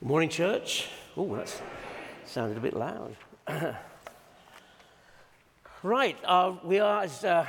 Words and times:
Morning, 0.00 0.28
church. 0.28 0.86
Oh, 1.16 1.34
that 1.34 1.52
sounded 2.24 2.56
a 2.56 2.60
bit 2.60 2.74
loud. 2.74 3.16
right, 5.82 6.16
uh, 6.24 6.54
we 6.62 6.78
are, 6.78 7.02
as, 7.02 7.24
uh, 7.24 7.44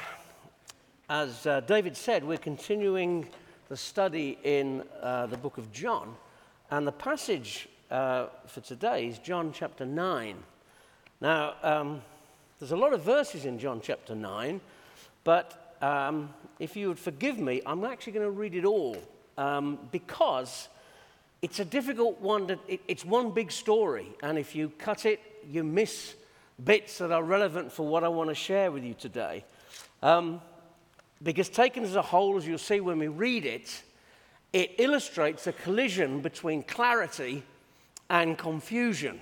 as 1.08 1.46
uh, 1.46 1.60
David 1.60 1.96
said, 1.96 2.24
we're 2.24 2.40
continuing 2.40 3.28
the 3.68 3.78
study 3.78 4.40
in 4.44 4.82
uh, 5.00 5.28
the 5.28 5.38
book 5.38 5.60
of 5.60 5.72
John. 5.72 6.16
And 6.72 6.88
the 6.88 6.92
passage 6.92 7.70
uh, 7.92 8.30
for 8.48 8.62
today 8.62 9.06
is 9.06 9.20
John 9.20 9.52
chapter 9.54 9.86
9. 9.86 10.36
Now, 11.22 11.54
um, 11.62 12.02
there's 12.60 12.72
a 12.72 12.78
lot 12.78 12.94
of 12.94 13.04
verses 13.04 13.46
in 13.46 13.60
John 13.60 13.80
chapter 13.80 14.16
9, 14.16 14.60
but 15.24 15.76
um, 15.84 16.34
if 16.58 16.76
you 16.76 16.88
would 16.88 16.98
forgive 16.98 17.38
me, 17.38 17.62
I'm 17.64 17.86
actually 17.86 18.14
going 18.14 18.26
to 18.26 18.32
read 18.32 18.56
it 18.56 18.66
all 18.66 18.98
um, 19.38 19.78
because 19.92 20.68
it's 21.42 21.60
a 21.60 21.66
difficult 21.66 22.20
one. 22.20 22.48
To, 22.48 22.60
it, 22.68 22.82
it's 22.88 23.06
one 23.06 23.32
big 23.32 23.52
story, 23.52 24.08
and 24.22 24.38
if 24.38 24.56
you 24.56 24.72
cut 24.78 25.06
it, 25.06 25.20
you 25.50 25.64
miss 25.64 26.16
bits 26.64 26.98
that 26.98 27.12
are 27.12 27.24
relevant 27.24 27.72
for 27.72 27.88
what 27.88 28.04
I 28.04 28.10
want 28.10 28.30
to 28.30 28.36
share 28.36 28.72
with 28.72 28.84
you 28.84 28.94
today. 28.94 29.46
Um, 30.02 30.42
because 31.22 31.50
taken 31.50 31.84
as 31.84 31.96
a 31.96 32.02
whole, 32.02 32.38
as 32.38 32.48
you'll 32.48 32.58
see 32.58 32.80
when 32.80 33.00
we 33.00 33.08
read 33.08 33.46
it, 33.46 33.84
it 34.54 34.76
illustrates 34.78 35.48
a 35.48 35.52
collision 35.52 36.22
between 36.22 36.64
clarity 36.64 37.44
and 38.10 38.38
confusion. 38.38 39.20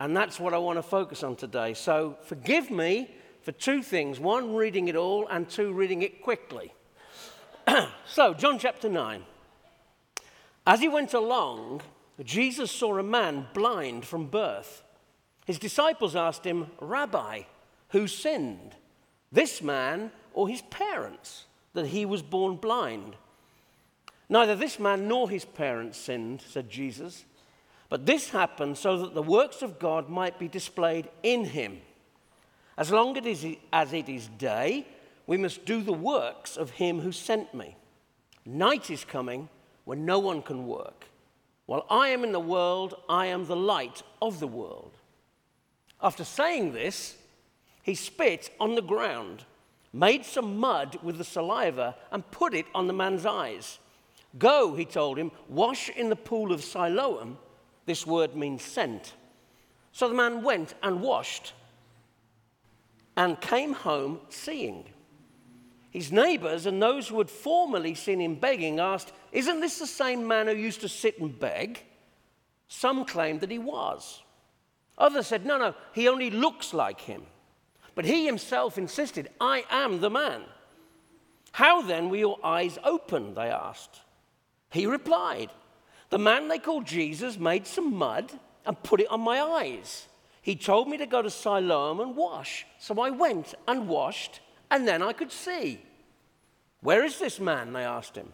And 0.00 0.16
that's 0.16 0.38
what 0.38 0.54
I 0.54 0.58
want 0.58 0.78
to 0.78 0.82
focus 0.82 1.22
on 1.22 1.36
today. 1.36 1.74
So 1.74 2.16
forgive 2.24 2.70
me 2.70 3.10
for 3.42 3.52
two 3.52 3.82
things 3.82 4.18
one, 4.20 4.54
reading 4.54 4.88
it 4.88 4.96
all, 4.96 5.26
and 5.28 5.48
two, 5.48 5.72
reading 5.72 6.02
it 6.02 6.22
quickly. 6.22 6.72
so, 8.06 8.34
John 8.34 8.58
chapter 8.58 8.88
9. 8.88 9.22
As 10.66 10.80
he 10.80 10.88
went 10.88 11.14
along, 11.14 11.82
Jesus 12.24 12.72
saw 12.72 12.98
a 12.98 13.02
man 13.02 13.46
blind 13.54 14.04
from 14.04 14.26
birth. 14.26 14.82
His 15.46 15.58
disciples 15.58 16.16
asked 16.16 16.44
him, 16.44 16.70
Rabbi, 16.80 17.42
who 17.90 18.08
sinned, 18.08 18.74
this 19.30 19.62
man 19.62 20.10
or 20.34 20.48
his 20.48 20.62
parents, 20.62 21.44
that 21.74 21.86
he 21.86 22.04
was 22.04 22.22
born 22.22 22.56
blind? 22.56 23.14
Neither 24.28 24.56
this 24.56 24.80
man 24.80 25.06
nor 25.06 25.30
his 25.30 25.44
parents 25.44 25.98
sinned, 25.98 26.42
said 26.42 26.68
Jesus, 26.68 27.24
but 27.88 28.06
this 28.06 28.30
happened 28.30 28.76
so 28.76 28.98
that 28.98 29.14
the 29.14 29.22
works 29.22 29.62
of 29.62 29.78
God 29.78 30.08
might 30.08 30.36
be 30.36 30.48
displayed 30.48 31.08
in 31.22 31.44
him. 31.44 31.80
As 32.76 32.90
long 32.90 33.16
as 33.16 33.92
it 33.92 34.08
is 34.08 34.28
day, 34.36 34.84
we 35.28 35.36
must 35.36 35.64
do 35.64 35.80
the 35.80 35.92
works 35.92 36.56
of 36.56 36.70
him 36.70 37.00
who 37.00 37.12
sent 37.12 37.54
me. 37.54 37.76
Night 38.44 38.90
is 38.90 39.04
coming 39.04 39.48
when 39.86 40.04
no 40.04 40.18
one 40.18 40.42
can 40.42 40.66
work. 40.66 41.06
While 41.64 41.86
I 41.88 42.08
am 42.08 42.24
in 42.24 42.32
the 42.32 42.40
world, 42.40 42.94
I 43.08 43.26
am 43.26 43.46
the 43.46 43.56
light 43.56 44.02
of 44.20 44.40
the 44.40 44.46
world. 44.46 44.98
After 46.02 46.24
saying 46.24 46.72
this, 46.72 47.16
he 47.82 47.94
spit 47.94 48.50
on 48.60 48.74
the 48.74 48.82
ground, 48.82 49.44
made 49.92 50.26
some 50.26 50.58
mud 50.58 50.98
with 51.02 51.18
the 51.18 51.24
saliva, 51.24 51.94
and 52.10 52.30
put 52.32 52.52
it 52.52 52.66
on 52.74 52.88
the 52.88 52.92
man's 52.92 53.24
eyes. 53.24 53.78
Go, 54.38 54.74
he 54.74 54.84
told 54.84 55.18
him, 55.18 55.30
wash 55.48 55.88
in 55.90 56.08
the 56.08 56.16
pool 56.16 56.52
of 56.52 56.64
Siloam. 56.64 57.38
This 57.86 58.04
word 58.04 58.34
means 58.34 58.62
sent. 58.62 59.14
So 59.92 60.08
the 60.08 60.14
man 60.14 60.42
went 60.42 60.74
and 60.82 61.00
washed 61.00 61.52
and 63.16 63.40
came 63.40 63.72
home 63.72 64.20
seeing. 64.28 64.84
His 65.90 66.12
neighbors 66.12 66.66
and 66.66 66.82
those 66.82 67.08
who 67.08 67.18
had 67.18 67.30
formerly 67.30 67.94
seen 67.94 68.20
him 68.20 68.34
begging 68.34 68.80
asked, 68.80 69.12
Isn't 69.32 69.60
this 69.60 69.78
the 69.78 69.86
same 69.86 70.26
man 70.26 70.46
who 70.46 70.54
used 70.54 70.80
to 70.82 70.88
sit 70.88 71.18
and 71.20 71.38
beg? 71.38 71.82
Some 72.68 73.04
claimed 73.04 73.40
that 73.40 73.50
he 73.50 73.58
was. 73.58 74.22
Others 74.98 75.26
said, 75.26 75.46
No, 75.46 75.58
no, 75.58 75.74
he 75.92 76.08
only 76.08 76.30
looks 76.30 76.74
like 76.74 77.00
him. 77.00 77.22
But 77.94 78.04
he 78.04 78.26
himself 78.26 78.76
insisted, 78.76 79.30
I 79.40 79.64
am 79.70 80.00
the 80.00 80.10
man. 80.10 80.42
How 81.52 81.80
then 81.80 82.10
were 82.10 82.16
your 82.16 82.38
eyes 82.44 82.78
opened? 82.84 83.36
They 83.36 83.48
asked. 83.48 84.00
He 84.70 84.86
replied, 84.86 85.50
The 86.10 86.18
man 86.18 86.48
they 86.48 86.58
called 86.58 86.84
Jesus 86.84 87.38
made 87.38 87.66
some 87.66 87.94
mud 87.94 88.30
and 88.66 88.82
put 88.82 89.00
it 89.00 89.08
on 89.08 89.20
my 89.20 89.40
eyes. 89.40 90.08
He 90.42 90.54
told 90.54 90.88
me 90.88 90.98
to 90.98 91.06
go 91.06 91.22
to 91.22 91.30
Siloam 91.30 92.00
and 92.00 92.14
wash. 92.14 92.66
So 92.78 93.00
I 93.00 93.10
went 93.10 93.54
and 93.66 93.88
washed, 93.88 94.40
and 94.70 94.86
then 94.86 95.02
I 95.02 95.12
could 95.12 95.32
see. 95.32 95.80
Where 96.80 97.04
is 97.04 97.18
this 97.18 97.40
man? 97.40 97.72
They 97.72 97.84
asked 97.84 98.16
him. 98.16 98.32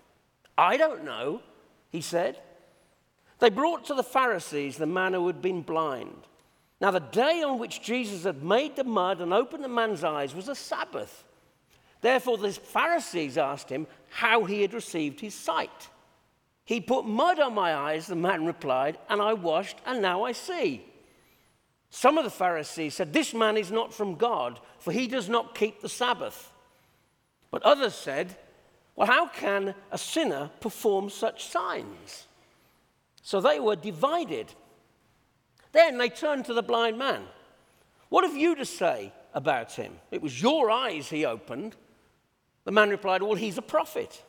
I 0.58 0.76
don't 0.76 1.04
know, 1.04 1.42
he 1.90 2.00
said. 2.00 2.38
They 3.38 3.50
brought 3.50 3.86
to 3.86 3.94
the 3.94 4.02
Pharisees 4.02 4.76
the 4.76 4.86
man 4.86 5.14
who 5.14 5.26
had 5.26 5.42
been 5.42 5.62
blind. 5.62 6.28
Now, 6.80 6.90
the 6.90 7.00
day 7.00 7.42
on 7.42 7.58
which 7.58 7.82
Jesus 7.82 8.24
had 8.24 8.42
made 8.42 8.76
the 8.76 8.84
mud 8.84 9.20
and 9.20 9.32
opened 9.32 9.62
the 9.62 9.68
man's 9.68 10.04
eyes 10.04 10.34
was 10.34 10.48
a 10.48 10.54
Sabbath. 10.54 11.24
Therefore, 12.00 12.36
the 12.36 12.52
Pharisees 12.52 13.38
asked 13.38 13.68
him 13.68 13.86
how 14.10 14.44
he 14.44 14.62
had 14.62 14.74
received 14.74 15.20
his 15.20 15.34
sight. 15.34 15.88
He 16.64 16.80
put 16.80 17.04
mud 17.04 17.38
on 17.38 17.54
my 17.54 17.74
eyes, 17.74 18.06
the 18.06 18.16
man 18.16 18.46
replied, 18.46 18.98
and 19.08 19.22
I 19.22 19.32
washed, 19.32 19.78
and 19.86 20.02
now 20.02 20.24
I 20.24 20.32
see. 20.32 20.84
Some 21.94 22.16
of 22.16 22.24
the 22.24 22.30
Pharisees 22.30 22.94
said, 22.94 23.12
This 23.12 23.34
man 23.34 23.58
is 23.58 23.70
not 23.70 23.92
from 23.92 24.14
God, 24.14 24.58
for 24.78 24.92
he 24.92 25.06
does 25.06 25.28
not 25.28 25.54
keep 25.54 25.82
the 25.82 25.90
Sabbath. 25.90 26.50
But 27.50 27.62
others 27.64 27.94
said, 27.94 28.34
Well, 28.96 29.06
how 29.06 29.26
can 29.26 29.74
a 29.90 29.98
sinner 29.98 30.50
perform 30.60 31.10
such 31.10 31.44
signs? 31.44 32.26
So 33.20 33.42
they 33.42 33.60
were 33.60 33.76
divided. 33.76 34.46
Then 35.72 35.98
they 35.98 36.08
turned 36.08 36.46
to 36.46 36.54
the 36.54 36.62
blind 36.62 36.96
man. 36.98 37.24
What 38.08 38.24
have 38.24 38.38
you 38.38 38.54
to 38.54 38.64
say 38.64 39.12
about 39.34 39.72
him? 39.72 39.92
It 40.10 40.22
was 40.22 40.40
your 40.40 40.70
eyes 40.70 41.10
he 41.10 41.26
opened. 41.26 41.76
The 42.64 42.72
man 42.72 42.88
replied, 42.88 43.22
Well, 43.22 43.34
he's 43.34 43.58
a 43.58 43.62
prophet. 43.62 44.22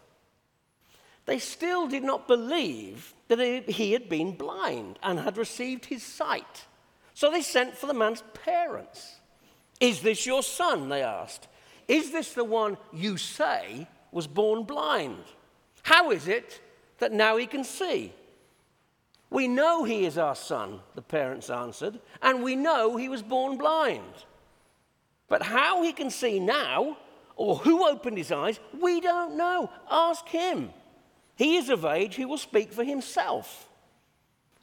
They 1.26 1.40
still 1.40 1.88
did 1.88 2.04
not 2.04 2.28
believe 2.28 3.14
that 3.30 3.70
he 3.70 3.94
had 3.94 4.10
been 4.10 4.36
blind 4.36 5.00
and 5.02 5.18
had 5.18 5.38
received 5.38 5.86
his 5.86 6.04
sight. 6.04 6.66
So 7.14 7.30
they 7.32 7.42
sent 7.42 7.78
for 7.78 7.88
the 7.88 7.94
man's 7.94 8.24
parents. 8.44 9.16
Is 9.80 10.02
this 10.02 10.26
your 10.26 10.44
son? 10.44 10.90
They 10.90 11.04
asked. 11.04 11.48
Is 11.88 12.12
this 12.12 12.34
the 12.34 12.44
one 12.44 12.78
you 12.92 13.18
say 13.18 13.88
was 14.12 14.28
born 14.28 14.64
blind? 14.64 15.24
How 15.84 16.12
is 16.12 16.28
it 16.28 16.62
that 17.00 17.12
now 17.12 17.38
he 17.38 17.46
can 17.46 17.64
see? 17.64 18.14
We 19.30 19.48
know 19.48 19.84
he 19.84 20.06
is 20.06 20.18
our 20.18 20.36
son, 20.36 20.80
the 20.94 21.02
parents 21.02 21.50
answered, 21.50 22.00
and 22.22 22.44
we 22.44 22.56
know 22.56 22.98
he 22.98 23.10
was 23.10 23.24
born 23.24 23.58
blind. 23.58 24.14
But 25.28 25.42
how 25.42 25.82
he 25.82 25.92
can 25.92 26.12
see 26.12 26.40
now, 26.40 26.98
or 27.36 27.58
who 27.58 27.88
opened 27.88 28.18
his 28.18 28.32
eyes, 28.32 28.60
we 28.80 29.02
don't 29.02 29.36
know. 29.36 29.72
Ask 29.90 30.28
him. 30.28 30.72
He 31.36 31.58
is 31.58 31.70
of 31.70 31.84
age, 31.84 32.16
he 32.16 32.26
will 32.26 32.38
speak 32.38 32.72
for 32.72 32.84
himself. 32.84 33.68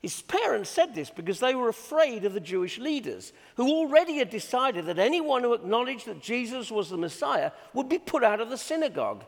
His 0.01 0.23
parents 0.23 0.71
said 0.71 0.95
this 0.95 1.11
because 1.11 1.41
they 1.41 1.55
were 1.55 1.69
afraid 1.69 2.25
of 2.25 2.33
the 2.33 2.41
Jewish 2.41 2.79
leaders, 2.79 3.35
who 3.57 3.69
already 3.69 4.17
had 4.17 4.31
decided 4.31 4.87
that 4.87 4.99
anyone 4.99 5.43
who 5.43 5.53
acknowledged 5.53 6.07
that 6.07 6.23
Jesus 6.23 6.71
was 6.71 6.89
the 6.89 6.97
Messiah 6.97 7.53
would 7.75 7.89
be 7.89 7.99
put 7.99 8.25
out 8.25 8.41
of 8.41 8.49
the 8.49 8.57
synagogue. 8.57 9.25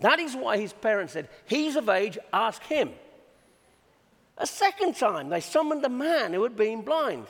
That 0.00 0.18
is 0.18 0.34
why 0.34 0.56
his 0.56 0.72
parents 0.72 1.12
said, 1.12 1.28
He's 1.44 1.76
of 1.76 1.90
age, 1.90 2.18
ask 2.32 2.62
him. 2.62 2.92
A 4.38 4.46
second 4.46 4.96
time, 4.96 5.28
they 5.28 5.40
summoned 5.40 5.84
a 5.84 5.90
man 5.90 6.32
who 6.32 6.42
had 6.42 6.56
been 6.56 6.82
blind. 6.82 7.26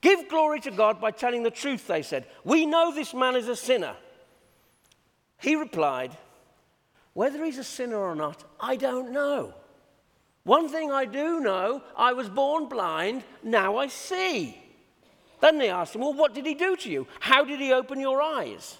Give 0.00 0.28
glory 0.28 0.60
to 0.60 0.70
God 0.70 1.00
by 1.00 1.12
telling 1.12 1.44
the 1.44 1.50
truth, 1.50 1.86
they 1.86 2.02
said. 2.02 2.26
We 2.42 2.66
know 2.66 2.92
this 2.92 3.14
man 3.14 3.36
is 3.36 3.48
a 3.48 3.56
sinner. 3.56 3.94
He 5.38 5.54
replied, 5.54 6.16
Whether 7.12 7.44
he's 7.44 7.58
a 7.58 7.64
sinner 7.64 7.98
or 7.98 8.16
not, 8.16 8.42
I 8.58 8.76
don't 8.76 9.12
know. 9.12 9.54
One 10.44 10.68
thing 10.68 10.90
I 10.90 11.04
do 11.04 11.40
know 11.40 11.82
I 11.96 12.12
was 12.12 12.28
born 12.28 12.68
blind, 12.68 13.24
now 13.42 13.76
I 13.76 13.88
see. 13.88 14.56
Then 15.40 15.58
they 15.58 15.70
asked 15.70 15.94
him, 15.94 16.00
Well, 16.00 16.14
what 16.14 16.34
did 16.34 16.46
he 16.46 16.54
do 16.54 16.76
to 16.76 16.90
you? 16.90 17.06
How 17.20 17.44
did 17.44 17.60
he 17.60 17.72
open 17.72 18.00
your 18.00 18.22
eyes? 18.22 18.78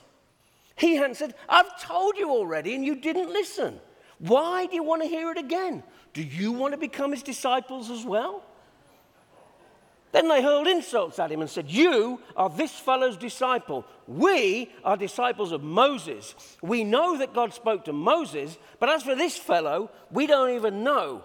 He 0.76 0.96
answered, 0.96 1.34
I've 1.48 1.80
told 1.80 2.16
you 2.16 2.30
already, 2.30 2.74
and 2.74 2.84
you 2.84 2.96
didn't 2.96 3.30
listen. 3.30 3.80
Why 4.18 4.66
do 4.66 4.74
you 4.74 4.82
want 4.82 5.02
to 5.02 5.08
hear 5.08 5.30
it 5.30 5.38
again? 5.38 5.82
Do 6.12 6.22
you 6.22 6.52
want 6.52 6.72
to 6.72 6.78
become 6.78 7.12
his 7.12 7.22
disciples 7.22 7.90
as 7.90 8.04
well? 8.04 8.42
Then 10.12 10.28
they 10.28 10.42
hurled 10.42 10.66
insults 10.66 11.18
at 11.18 11.30
him 11.30 11.40
and 11.40 11.48
said, 11.48 11.70
You 11.70 12.20
are 12.36 12.50
this 12.50 12.72
fellow's 12.72 13.16
disciple. 13.16 13.86
We 14.06 14.72
are 14.84 14.96
disciples 14.96 15.52
of 15.52 15.62
Moses. 15.62 16.34
We 16.62 16.82
know 16.82 17.18
that 17.18 17.34
God 17.34 17.54
spoke 17.54 17.84
to 17.84 17.92
Moses, 17.92 18.58
but 18.80 18.88
as 18.88 19.02
for 19.02 19.14
this 19.14 19.36
fellow, 19.36 19.90
we 20.10 20.26
don't 20.26 20.50
even 20.50 20.82
know 20.82 21.24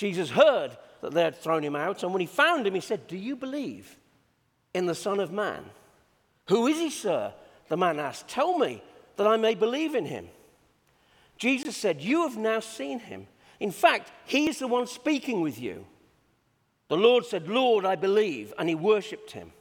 Jesus 0.00 0.30
heard 0.30 0.78
that 1.02 1.12
they 1.12 1.24
had 1.24 1.36
thrown 1.36 1.62
him 1.62 1.76
out, 1.76 2.02
and 2.02 2.10
when 2.10 2.22
he 2.22 2.26
found 2.26 2.66
him, 2.66 2.74
he 2.74 2.80
said, 2.80 3.06
Do 3.06 3.18
you 3.18 3.36
believe 3.36 3.98
in 4.72 4.86
the 4.86 4.94
Son 4.94 5.20
of 5.20 5.30
Man? 5.30 5.62
Who 6.48 6.66
is 6.68 6.78
he, 6.78 6.88
sir? 6.88 7.34
The 7.68 7.76
man 7.76 7.98
asked, 7.98 8.26
Tell 8.26 8.56
me 8.56 8.82
that 9.16 9.26
I 9.26 9.36
may 9.36 9.54
believe 9.54 9.94
in 9.94 10.06
him. 10.06 10.28
Jesus 11.36 11.76
said, 11.76 12.00
You 12.00 12.22
have 12.22 12.38
now 12.38 12.60
seen 12.60 12.98
him. 12.98 13.26
In 13.60 13.70
fact, 13.70 14.10
he 14.24 14.48
is 14.48 14.58
the 14.58 14.68
one 14.68 14.86
speaking 14.86 15.42
with 15.42 15.60
you. 15.60 15.84
The 16.88 16.96
Lord 16.96 17.26
said, 17.26 17.46
Lord, 17.46 17.84
I 17.84 17.94
believe, 17.94 18.54
and 18.58 18.70
he 18.70 18.74
worshipped 18.74 19.32
him. 19.32 19.52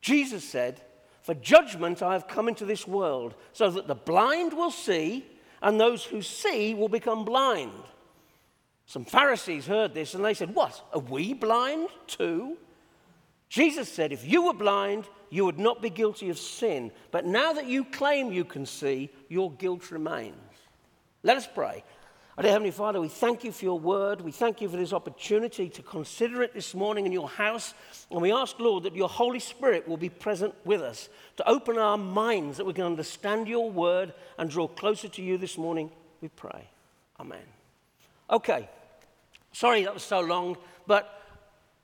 Jesus 0.00 0.48
said, 0.48 0.80
For 1.20 1.34
judgment 1.34 2.02
I 2.02 2.14
have 2.14 2.26
come 2.26 2.48
into 2.48 2.64
this 2.64 2.88
world, 2.88 3.34
so 3.52 3.68
that 3.72 3.86
the 3.86 3.94
blind 3.94 4.54
will 4.54 4.70
see, 4.70 5.26
and 5.60 5.78
those 5.78 6.04
who 6.04 6.22
see 6.22 6.72
will 6.72 6.88
become 6.88 7.26
blind. 7.26 7.82
Some 8.88 9.04
Pharisees 9.04 9.66
heard 9.66 9.92
this 9.92 10.14
and 10.14 10.24
they 10.24 10.32
said, 10.32 10.54
What? 10.54 10.82
Are 10.94 11.00
we 11.00 11.34
blind 11.34 11.90
too? 12.06 12.56
Jesus 13.50 13.86
said, 13.92 14.12
If 14.12 14.26
you 14.26 14.46
were 14.46 14.54
blind, 14.54 15.06
you 15.28 15.44
would 15.44 15.58
not 15.58 15.82
be 15.82 15.90
guilty 15.90 16.30
of 16.30 16.38
sin. 16.38 16.90
But 17.10 17.26
now 17.26 17.52
that 17.52 17.66
you 17.66 17.84
claim 17.84 18.32
you 18.32 18.46
can 18.46 18.64
see, 18.64 19.10
your 19.28 19.52
guilt 19.52 19.90
remains. 19.90 20.34
Let 21.22 21.36
us 21.36 21.46
pray. 21.46 21.84
Our 22.38 22.42
dear 22.42 22.52
Heavenly 22.52 22.70
Father, 22.70 22.98
we 22.98 23.08
thank 23.08 23.44
you 23.44 23.52
for 23.52 23.66
your 23.66 23.78
word. 23.78 24.22
We 24.22 24.32
thank 24.32 24.62
you 24.62 24.70
for 24.70 24.78
this 24.78 24.94
opportunity 24.94 25.68
to 25.68 25.82
consider 25.82 26.42
it 26.42 26.54
this 26.54 26.74
morning 26.74 27.04
in 27.04 27.12
your 27.12 27.28
house. 27.28 27.74
And 28.10 28.22
we 28.22 28.32
ask, 28.32 28.58
Lord, 28.58 28.84
that 28.84 28.96
your 28.96 29.10
Holy 29.10 29.40
Spirit 29.40 29.86
will 29.86 29.98
be 29.98 30.08
present 30.08 30.54
with 30.64 30.80
us 30.80 31.10
to 31.36 31.46
open 31.46 31.76
our 31.76 31.98
minds 31.98 32.56
that 32.56 32.64
we 32.64 32.72
can 32.72 32.84
understand 32.84 33.48
your 33.48 33.70
word 33.70 34.14
and 34.38 34.48
draw 34.48 34.66
closer 34.66 35.08
to 35.08 35.22
you 35.22 35.36
this 35.36 35.58
morning. 35.58 35.90
We 36.22 36.28
pray. 36.28 36.70
Amen. 37.20 37.44
Okay. 38.30 38.70
Sorry 39.58 39.84
that 39.84 39.94
was 39.94 40.02
so 40.02 40.20
long, 40.20 40.56
but 40.86 41.22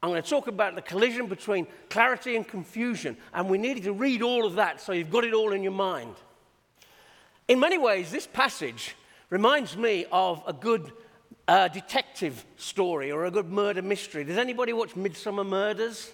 I'm 0.03 0.11
going 0.11 0.23
to 0.23 0.29
talk 0.29 0.47
about 0.47 0.75
the 0.75 0.83
collision 0.83 1.27
between 1.27 1.67
clarity 1.89 2.37
and 2.37 2.47
confusion. 2.47 3.17
And 3.33 3.49
we 3.49 3.59
needed 3.59 3.85
to 3.85 3.93
read 3.93 4.23
all 4.23 4.45
of 4.47 4.55
that 4.57 4.81
so 4.81 4.93
you've 4.93 5.11
got 5.11 5.25
it 5.25 5.35
all 5.35 5.53
in 5.53 5.63
your 5.63 5.73
mind. 5.73 6.15
In 7.49 7.59
many 7.59 7.79
ways, 7.79 8.11
this 8.11 8.27
passage 8.27 8.95
Reminds 9.35 9.77
me 9.77 10.07
of 10.13 10.45
a 10.47 10.53
good 10.53 10.93
uh, 11.49 11.67
detective 11.67 12.45
story 12.57 13.11
or 13.11 13.25
a 13.25 13.33
good 13.33 13.51
murder 13.51 13.83
mystery. 13.83 14.23
Does 14.23 14.39
anybody 14.39 14.73
watch 14.73 14.91
Midsomer 14.91 15.45
Murders 15.45 16.13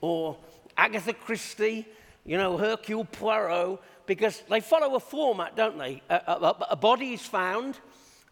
or 0.00 0.36
Agatha 0.76 1.12
Christie, 1.12 1.84
you 2.24 2.36
know, 2.36 2.56
Hercule 2.58 3.06
Poirot? 3.06 3.80
Because 4.06 4.42
they 4.48 4.60
follow 4.60 4.94
a 4.94 5.00
format, 5.00 5.56
don't 5.56 5.78
they? 5.78 6.00
A, 6.10 6.14
a, 6.14 6.56
a 6.70 6.76
body 6.76 7.14
is 7.14 7.22
found, 7.22 7.78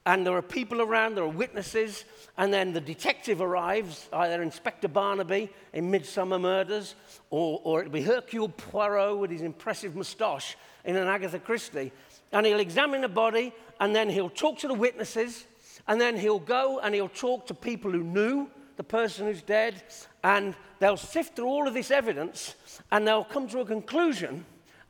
and 0.06 0.26
there 0.26 0.34
are 0.34 0.42
people 0.42 0.80
around, 0.80 1.14
there 1.14 1.24
are 1.24 1.28
witnesses, 1.28 2.04
and 2.36 2.52
then 2.52 2.72
the 2.72 2.80
detective 2.80 3.40
arrives, 3.40 4.08
either 4.12 4.42
Inspector 4.42 4.88
Barnaby 4.88 5.50
in 5.72 5.90
Midsomer 5.90 6.40
Murders, 6.40 6.94
or, 7.30 7.60
or 7.64 7.80
it'll 7.80 7.92
be 7.92 8.02
Hercule 8.02 8.48
Poirot 8.48 9.18
with 9.18 9.30
his 9.30 9.42
impressive 9.42 9.94
moustache 9.94 10.56
in 10.84 10.96
an 10.96 11.08
Agatha 11.08 11.38
Christie. 11.38 11.92
And 12.32 12.46
he'll 12.46 12.60
examine 12.60 13.02
the 13.02 13.08
body 13.08 13.52
and 13.80 13.94
then 13.94 14.08
he'll 14.08 14.30
talk 14.30 14.58
to 14.58 14.68
the 14.68 14.74
witnesses, 14.74 15.46
and 15.86 16.00
then 16.00 16.16
he'll 16.16 16.38
go 16.38 16.80
and 16.80 16.94
he'll 16.94 17.08
talk 17.08 17.46
to 17.46 17.54
people 17.54 17.90
who 17.90 18.02
knew 18.02 18.48
the 18.76 18.84
person 18.84 19.26
who's 19.26 19.42
dead, 19.42 19.82
and 20.24 20.54
they'll 20.78 20.96
sift 20.96 21.36
through 21.36 21.46
all 21.46 21.66
of 21.66 21.74
this 21.74 21.90
evidence 21.90 22.54
and 22.90 23.06
they'll 23.06 23.24
come 23.24 23.48
to 23.48 23.60
a 23.60 23.64
conclusion 23.64 24.44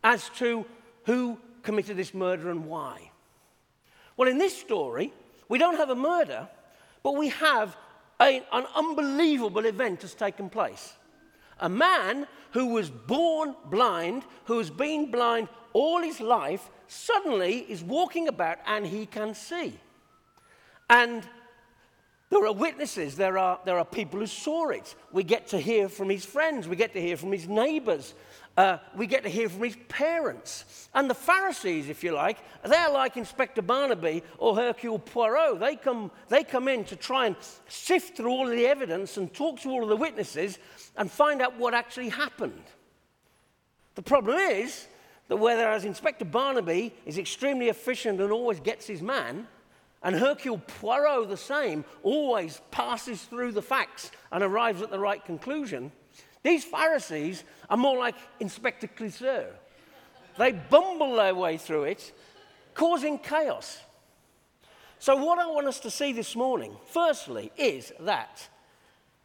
as 0.05 0.29
to 0.31 0.65
who 1.05 1.39
committed 1.63 1.97
this 1.97 2.15
murder 2.15 2.51
and 2.51 2.67
why. 2.67 3.08
Well, 4.19 4.29
in 4.29 4.37
this 4.37 4.59
story, 4.59 5.13
we 5.49 5.59
don't 5.59 5.77
have 5.77 5.91
a 5.91 5.95
murder, 5.95 6.49
but 7.05 7.17
we 7.17 7.29
have 7.29 7.77
a, 8.21 8.43
an 8.53 8.67
unbelievable 8.75 9.65
event 9.65 10.03
has 10.03 10.15
taken 10.15 10.51
place. 10.51 10.95
A 11.61 11.69
man 11.69 12.27
who 12.51 12.67
was 12.67 12.91
born 12.91 13.55
blind, 13.67 14.25
who 14.47 14.59
has 14.59 14.71
been 14.71 15.13
blind 15.13 15.49
all 15.73 16.03
his 16.03 16.21
life, 16.21 16.69
suddenly 16.89 17.59
is 17.69 17.85
walking 17.85 18.27
about 18.27 18.59
and 18.67 18.85
he 18.85 19.07
can 19.07 19.35
see. 19.35 19.79
And 20.91 21.23
there 22.31 22.45
are 22.45 22.53
witnesses, 22.53 23.15
there 23.15 23.39
are, 23.39 23.61
there 23.65 23.79
are 23.79 23.85
people 23.85 24.19
who 24.19 24.27
saw 24.27 24.71
it. 24.71 24.97
We 25.13 25.23
get 25.23 25.47
to 25.49 25.59
hear 25.59 25.89
from 25.89 26.11
his 26.11 26.25
friends, 26.25 26.67
we 26.67 26.75
get 26.75 26.93
to 26.95 27.01
hear 27.01 27.17
from 27.17 27.31
his 27.31 27.47
neighbors, 27.47 28.15
uh, 28.59 28.79
we 28.97 29.07
get 29.07 29.23
to 29.23 29.29
hear 29.29 29.49
from 29.49 29.63
his 29.63 29.77
parents. 29.89 30.89
And 30.93 31.09
the 31.09 31.15
Pharisees, 31.15 31.89
if 31.89 32.03
you 32.03 32.11
like, 32.11 32.39
they're 32.65 32.91
like 32.91 33.17
Inspector 33.17 33.63
Barnaby 33.63 34.25
or 34.37 34.57
Hercule 34.57 34.99
Poirot. 34.99 35.61
They 35.61 35.77
come, 35.77 36.11
they 36.29 36.43
come 36.43 36.67
in 36.67 36.83
to 36.87 36.97
try 36.97 37.27
and 37.27 37.37
sift 37.69 38.17
through 38.17 38.31
all 38.31 38.49
of 38.49 38.51
the 38.51 38.67
evidence 38.67 39.17
and 39.17 39.33
talk 39.33 39.61
to 39.61 39.71
all 39.71 39.85
of 39.85 39.89
the 39.89 39.97
witnesses 39.97 40.59
and 40.97 41.09
find 41.09 41.41
out 41.41 41.57
what 41.57 41.73
actually 41.73 42.09
happened. 42.09 42.65
The 43.95 44.03
problem 44.03 44.37
is, 44.37 44.89
that 45.29 45.37
whereas 45.37 45.85
Inspector 45.85 46.25
Barnaby 46.25 46.93
is 47.07 47.17
extremely 47.17 47.69
efficient 47.69 48.21
and 48.21 48.33
always 48.33 48.59
gets 48.59 48.89
his 48.89 49.03
man, 49.03 49.47
and 50.03 50.17
Hercule 50.17 50.59
Poirot, 50.81 51.29
the 51.29 51.37
same, 51.37 51.85
always 52.03 52.61
passes 52.73 53.23
through 53.23 53.53
the 53.53 53.63
facts 53.63 54.11
and 54.33 54.43
arrives 54.43 54.83
at 54.83 54.91
the 54.91 54.99
right 54.99 55.25
conclusion, 55.25 55.93
these 56.49 56.65
Pharisees 56.65 57.45
are 57.69 57.77
more 57.77 57.99
like 57.99 58.15
Inspector 58.41 58.89
Clouseau. 58.97 59.47
They 60.39 60.53
bumble 60.53 61.15
their 61.17 61.35
way 61.35 61.59
through 61.59 61.85
it, 61.85 62.13
causing 62.73 63.19
chaos. 63.19 63.79
So, 64.99 65.17
what 65.17 65.39
I 65.39 65.47
want 65.47 65.67
us 65.67 65.79
to 65.81 65.91
see 65.91 66.15
this 66.15 66.35
morning, 66.35 66.75
firstly, 66.87 67.53
is 67.59 67.93
that 68.01 68.49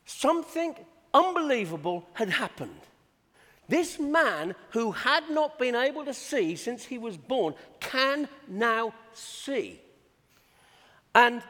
something 0.03 0.75
unbelievable 1.13 2.05
had 2.13 2.29
happened. 2.29 2.81
This 3.69 3.99
man 3.99 4.53
who 4.71 4.91
had 4.91 5.29
not 5.29 5.57
been 5.57 5.75
able 5.75 6.03
to 6.03 6.13
see 6.13 6.57
since 6.57 6.83
he 6.83 6.97
was 6.97 7.15
born 7.15 7.55
can 7.79 8.27
now 8.49 8.93
see. 9.13 9.79
And 11.15 11.41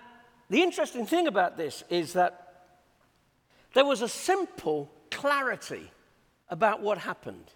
the 0.52 0.62
interesting 0.62 1.08
thing 1.08 1.26
about 1.26 1.58
this 1.58 1.84
is 1.90 2.14
that 2.14 2.68
there 3.74 3.86
was 3.86 4.04
a 4.04 4.08
simple 4.08 4.92
clarity 5.14 5.92
about 6.50 6.82
what 6.82 6.98
happened. 6.98 7.52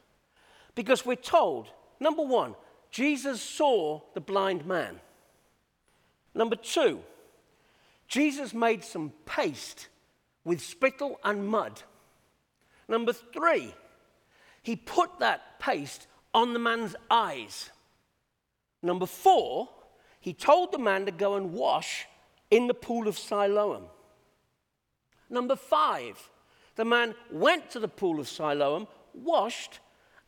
Because 0.76 1.06
we're 1.06 1.16
told, 1.16 1.68
number 2.00 2.22
one, 2.24 2.56
Jesus 2.92 3.42
saw 3.42 4.02
the 4.14 4.22
blind 4.22 4.66
man. 4.66 5.00
Number 6.34 6.56
two, 6.56 7.02
Jesus 8.08 8.54
made 8.54 8.84
some 8.84 9.12
paste 9.26 9.88
with 10.46 10.62
spittle 10.62 11.20
and 11.24 11.48
mud. 11.48 11.82
Number 12.88 13.12
three, 13.12 13.74
he 14.62 14.76
put 14.76 15.20
that 15.20 15.60
paste 15.60 16.08
on 16.34 16.54
the 16.54 16.60
man's 16.60 16.96
eyes. 17.10 17.72
Number 18.82 19.06
four, 19.06 19.70
he 20.20 20.34
told 20.34 20.72
the 20.72 20.80
man 20.80 21.06
to 21.06 21.12
go 21.12 21.36
and 21.36 21.54
wash 21.54 22.06
in 22.50 22.68
the 22.68 22.74
pool 22.74 23.08
of 23.08 23.18
Siloam. 23.18 23.86
Number 25.30 25.56
five, 25.56 26.30
the 26.77 26.86
man 26.86 27.13
went 27.29 27.69
to 27.72 27.79
the 27.79 27.88
pool 27.88 28.19
of 28.19 28.29
Siloam, 28.29 28.88
washed, 29.13 29.79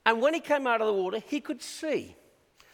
and 0.05 0.21
when 0.21 0.33
he 0.33 0.39
came 0.39 0.67
out 0.67 0.81
of 0.81 0.87
the 0.87 0.93
water, 0.93 1.19
he 1.25 1.39
could 1.39 1.61
see. 1.61 2.15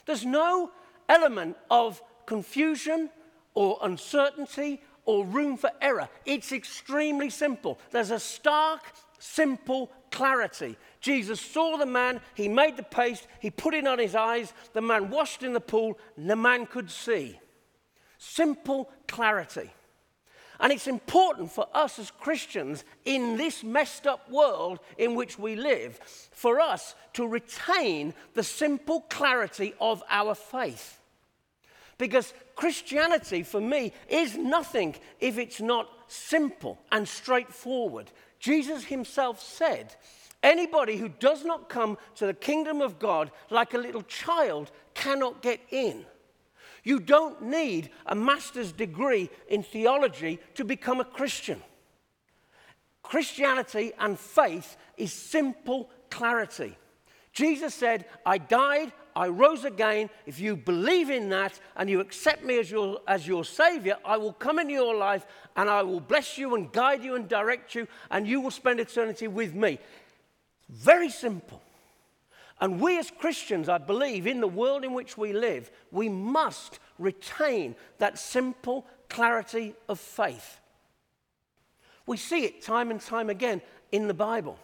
There's 0.05 0.25
no 0.25 0.71
element 1.07 1.57
of 1.69 2.01
confusion 2.25 3.09
or 3.53 3.77
uncertainty 3.83 4.81
or 5.05 5.25
room 5.25 5.57
for 5.57 5.71
error. 5.81 6.09
It's 6.25 6.51
extremely 6.51 7.29
simple. 7.29 7.77
There's 7.91 8.11
a 8.11 8.19
stark, 8.19 8.81
simple 9.19 9.91
clarity. 10.09 10.77
Jesus 11.01 11.39
saw 11.41 11.77
the 11.77 11.85
man, 11.85 12.21
he 12.33 12.47
made 12.47 12.77
the 12.77 12.83
paste, 12.83 13.27
he 13.39 13.49
put 13.49 13.73
it 13.73 13.85
on 13.85 13.99
his 13.99 14.15
eyes, 14.15 14.53
the 14.73 14.81
man 14.81 15.09
washed 15.09 15.43
in 15.43 15.53
the 15.53 15.59
pool, 15.59 15.99
and 16.15 16.29
the 16.29 16.35
man 16.35 16.65
could 16.65 16.89
see. 16.89 17.39
Simple 18.17 18.89
clarity. 19.07 19.69
And 20.59 20.71
it's 20.71 20.87
important 20.87 21.51
for 21.51 21.67
us 21.73 21.99
as 21.99 22.11
Christians 22.11 22.83
in 23.03 23.37
this 23.37 23.63
messed 23.63 24.07
up 24.07 24.29
world 24.29 24.79
in 24.97 25.15
which 25.15 25.37
we 25.37 25.55
live, 25.55 25.99
for 26.31 26.59
us 26.59 26.95
to 27.13 27.27
retain 27.27 28.13
the 28.33 28.43
simple 28.43 29.01
clarity 29.01 29.73
of 29.79 30.03
our 30.09 30.35
faith. 30.35 30.99
Because 31.97 32.33
Christianity, 32.55 33.43
for 33.43 33.61
me, 33.61 33.93
is 34.09 34.35
nothing 34.35 34.95
if 35.19 35.37
it's 35.37 35.61
not 35.61 35.89
simple 36.07 36.79
and 36.91 37.07
straightforward. 37.07 38.11
Jesus 38.39 38.85
himself 38.85 39.41
said 39.41 39.95
Anybody 40.45 40.97
who 40.97 41.09
does 41.09 41.43
not 41.43 41.69
come 41.69 41.97
to 42.17 42.27
the 42.27 42.33
kingdom 42.33 42.79
of 42.79 42.99
God 42.99 43.31
like 43.49 43.73
a 43.73 43.79
little 43.79 44.03
child 44.03 44.69
cannot 44.93 45.41
get 45.41 45.59
in. 45.71 46.05
You 46.85 46.99
don't 46.99 47.41
need 47.41 47.89
a 48.05 48.15
master's 48.15 48.71
degree 48.71 49.29
in 49.49 49.63
theology 49.63 50.39
to 50.53 50.63
become 50.63 51.01
a 51.01 51.05
Christian. 51.05 51.61
Christianity 53.03 53.91
and 53.99 54.17
faith 54.17 54.77
is 54.95 55.11
simple 55.11 55.89
clarity. 56.09 56.77
Jesus 57.33 57.73
said, 57.73 58.05
I 58.25 58.37
died, 58.37 58.93
I 59.15 59.27
rose 59.27 59.65
again. 59.65 60.09
If 60.25 60.39
you 60.39 60.55
believe 60.55 61.09
in 61.09 61.27
that 61.29 61.59
and 61.75 61.89
you 61.89 61.99
accept 61.99 62.43
me 62.43 62.59
as 62.59 62.69
your, 62.69 62.99
as 63.07 63.27
your 63.27 63.43
Savior, 63.43 63.97
I 64.05 64.17
will 64.17 64.33
come 64.33 64.59
into 64.59 64.73
your 64.73 64.95
life 64.95 65.25
and 65.55 65.69
I 65.69 65.81
will 65.81 65.99
bless 65.99 66.37
you 66.37 66.55
and 66.55 66.71
guide 66.71 67.03
you 67.03 67.15
and 67.15 67.27
direct 67.27 67.75
you, 67.75 67.87
and 68.11 68.27
you 68.27 68.41
will 68.41 68.51
spend 68.51 68.79
eternity 68.79 69.27
with 69.27 69.53
me. 69.53 69.79
Very 70.69 71.09
simple. 71.09 71.61
And 72.61 72.79
we 72.79 72.97
as 72.97 73.11
Christians, 73.11 73.67
I 73.67 73.77
believe, 73.77 74.27
in 74.27 74.39
the 74.39 74.47
world 74.47 74.83
in 74.85 74.93
which 74.93 75.17
we 75.17 75.33
live, 75.33 75.71
we 75.91 76.07
must 76.07 76.79
retain 76.97 77.75
that 77.97 78.17
simple 78.17 78.85
clarity 79.09 79.75
of 79.89 79.99
faith. 79.99 80.59
We 82.05 82.17
see 82.17 82.45
it 82.45 82.61
time 82.61 82.91
and 82.91 83.01
time 83.01 83.29
again 83.29 83.61
in 83.91 84.07
the 84.07 84.13
Bible. 84.13 84.57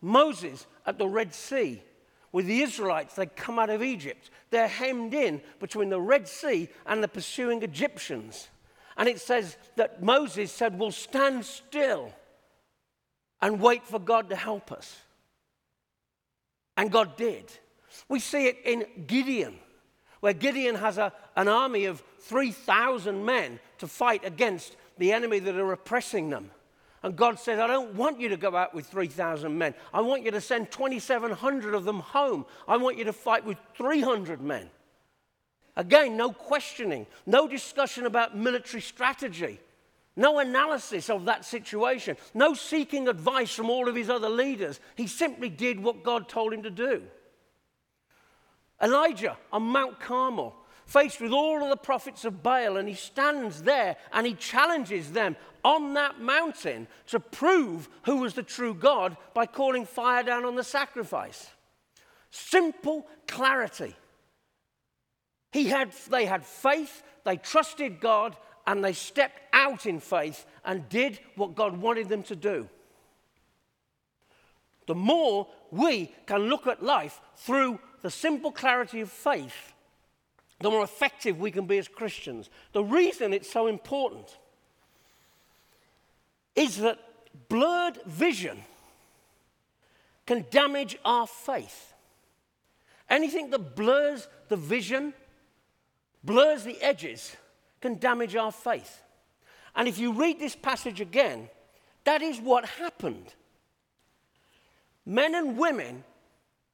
Moses 0.00 0.66
at 0.86 0.98
the 0.98 1.08
Red 1.08 1.34
Sea 1.34 1.82
with 2.30 2.46
the 2.46 2.60
Israelites, 2.60 3.14
they 3.14 3.26
come 3.26 3.58
out 3.58 3.70
of 3.70 3.82
Egypt. 3.82 4.30
They're 4.50 4.68
hemmed 4.68 5.14
in 5.14 5.40
between 5.60 5.88
the 5.88 6.00
Red 6.00 6.28
Sea 6.28 6.68
and 6.86 7.02
the 7.02 7.08
pursuing 7.08 7.62
Egyptians. 7.62 8.48
And 8.96 9.08
it 9.08 9.20
says 9.20 9.56
that 9.76 10.02
Moses 10.02 10.52
said, 10.52 10.78
We'll 10.78 10.90
stand 10.90 11.44
still 11.44 12.12
and 13.40 13.60
wait 13.60 13.84
for 13.84 13.98
God 13.98 14.28
to 14.30 14.36
help 14.36 14.72
us. 14.72 14.98
And 16.78 16.92
God 16.92 17.16
did. 17.16 17.50
We 18.08 18.20
see 18.20 18.46
it 18.46 18.58
in 18.64 18.86
Gideon, 19.08 19.56
where 20.20 20.32
Gideon 20.32 20.76
has 20.76 20.96
a, 20.96 21.12
an 21.34 21.48
army 21.48 21.86
of 21.86 22.02
3,000 22.20 23.24
men 23.24 23.58
to 23.78 23.88
fight 23.88 24.24
against 24.24 24.76
the 24.96 25.12
enemy 25.12 25.40
that 25.40 25.56
are 25.56 25.72
oppressing 25.72 26.30
them. 26.30 26.52
And 27.02 27.16
God 27.16 27.40
says, 27.40 27.58
I 27.58 27.66
don't 27.66 27.94
want 27.94 28.20
you 28.20 28.28
to 28.28 28.36
go 28.36 28.54
out 28.54 28.74
with 28.74 28.86
3,000 28.86 29.58
men. 29.58 29.74
I 29.92 30.00
want 30.00 30.24
you 30.24 30.30
to 30.30 30.40
send 30.40 30.70
2,700 30.70 31.74
of 31.74 31.84
them 31.84 31.98
home. 31.98 32.46
I 32.66 32.76
want 32.76 32.96
you 32.96 33.04
to 33.04 33.12
fight 33.12 33.44
with 33.44 33.58
300 33.74 34.40
men. 34.40 34.70
Again, 35.76 36.16
no 36.16 36.30
questioning, 36.30 37.06
no 37.26 37.48
discussion 37.48 38.06
about 38.06 38.36
military 38.36 38.80
strategy, 38.82 39.58
no 40.18 40.40
analysis 40.40 41.08
of 41.08 41.24
that 41.26 41.44
situation, 41.44 42.16
no 42.34 42.52
seeking 42.52 43.08
advice 43.08 43.54
from 43.54 43.70
all 43.70 43.88
of 43.88 43.94
his 43.94 44.10
other 44.10 44.28
leaders. 44.28 44.80
He 44.96 45.06
simply 45.06 45.48
did 45.48 45.80
what 45.80 46.02
God 46.02 46.28
told 46.28 46.52
him 46.52 46.64
to 46.64 46.70
do. 46.70 47.04
Elijah 48.82 49.36
on 49.52 49.62
Mount 49.62 50.00
Carmel 50.00 50.54
faced 50.86 51.20
with 51.20 51.32
all 51.32 51.62
of 51.62 51.70
the 51.70 51.76
prophets 51.76 52.24
of 52.24 52.42
Baal, 52.42 52.76
and 52.76 52.88
he 52.88 52.94
stands 52.94 53.62
there 53.62 53.96
and 54.12 54.26
he 54.26 54.34
challenges 54.34 55.12
them 55.12 55.36
on 55.64 55.94
that 55.94 56.20
mountain 56.20 56.88
to 57.06 57.20
prove 57.20 57.88
who 58.02 58.16
was 58.16 58.34
the 58.34 58.42
true 58.42 58.74
God 58.74 59.16
by 59.34 59.46
calling 59.46 59.86
fire 59.86 60.22
down 60.22 60.44
on 60.44 60.56
the 60.56 60.64
sacrifice. 60.64 61.50
Simple 62.30 63.06
clarity. 63.26 63.94
He 65.52 65.66
had, 65.66 65.92
they 66.10 66.26
had 66.26 66.44
faith, 66.44 67.02
they 67.24 67.36
trusted 67.36 68.00
God, 68.00 68.36
and 68.68 68.84
they 68.84 68.92
stepped 68.92 69.40
out 69.54 69.86
in 69.86 69.98
faith 69.98 70.44
and 70.62 70.86
did 70.90 71.18
what 71.36 71.54
God 71.54 71.78
wanted 71.78 72.10
them 72.10 72.22
to 72.24 72.36
do. 72.36 72.68
The 74.86 74.94
more 74.94 75.46
we 75.70 76.12
can 76.26 76.50
look 76.50 76.66
at 76.66 76.82
life 76.82 77.18
through 77.34 77.80
the 78.02 78.10
simple 78.10 78.52
clarity 78.52 79.00
of 79.00 79.10
faith, 79.10 79.72
the 80.60 80.70
more 80.70 80.84
effective 80.84 81.40
we 81.40 81.50
can 81.50 81.64
be 81.64 81.78
as 81.78 81.88
Christians. 81.88 82.50
The 82.72 82.84
reason 82.84 83.32
it's 83.32 83.50
so 83.50 83.68
important 83.68 84.36
is 86.54 86.76
that 86.76 86.98
blurred 87.48 87.98
vision 88.04 88.64
can 90.26 90.44
damage 90.50 90.98
our 91.06 91.26
faith. 91.26 91.94
Anything 93.08 93.48
that 93.48 93.74
blurs 93.74 94.28
the 94.48 94.56
vision, 94.56 95.14
blurs 96.22 96.64
the 96.64 96.78
edges, 96.82 97.34
can 97.80 97.98
damage 97.98 98.36
our 98.36 98.52
faith. 98.52 99.02
And 99.74 99.86
if 99.86 99.98
you 99.98 100.12
read 100.12 100.38
this 100.38 100.56
passage 100.56 101.00
again, 101.00 101.48
that 102.04 102.22
is 102.22 102.40
what 102.40 102.64
happened. 102.64 103.34
Men 105.06 105.34
and 105.34 105.56
women 105.56 106.04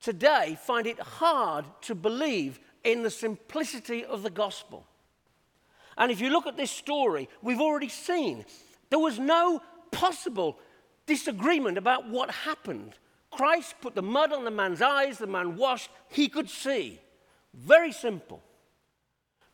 today 0.01 0.59
find 0.61 0.87
it 0.87 0.99
hard 0.99 1.65
to 1.83 1.95
believe 1.95 2.61
in 2.83 3.03
the 3.03 3.11
simplicity 3.11 4.05
of 4.05 4.23
the 4.23 4.31
gospel. 4.31 4.87
And 5.97 6.11
if 6.11 6.21
you 6.21 6.31
look 6.31 6.47
at 6.47 6.57
this 6.57 6.71
story, 6.71 7.29
we've 7.43 7.61
already 7.61 7.89
seen 7.89 8.45
there 8.91 8.99
was 8.99 9.19
no 9.19 9.63
possible 9.91 10.59
disagreement 11.07 11.79
about 11.79 12.09
what 12.09 12.31
happened. 12.31 12.95
Christ 13.31 13.77
put 13.81 13.95
the 13.95 14.03
mud 14.03 14.33
on 14.33 14.45
the 14.45 14.51
man's 14.51 14.83
eyes, 14.83 15.19
the 15.19 15.27
man 15.27 15.57
washed, 15.57 15.91
he 16.09 16.29
could 16.29 16.49
see. 16.49 17.01
Very 17.53 17.93
simple. 17.93 18.43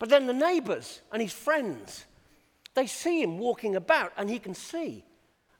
But 0.00 0.08
then 0.08 0.26
the 0.26 0.32
neighbors 0.32 1.02
and 1.12 1.22
his 1.22 1.32
friends, 1.32 2.06
they 2.74 2.88
see 2.88 3.22
him 3.22 3.38
walking 3.38 3.76
about 3.76 4.12
and 4.16 4.28
he 4.28 4.40
can 4.40 4.54
see. 4.54 5.04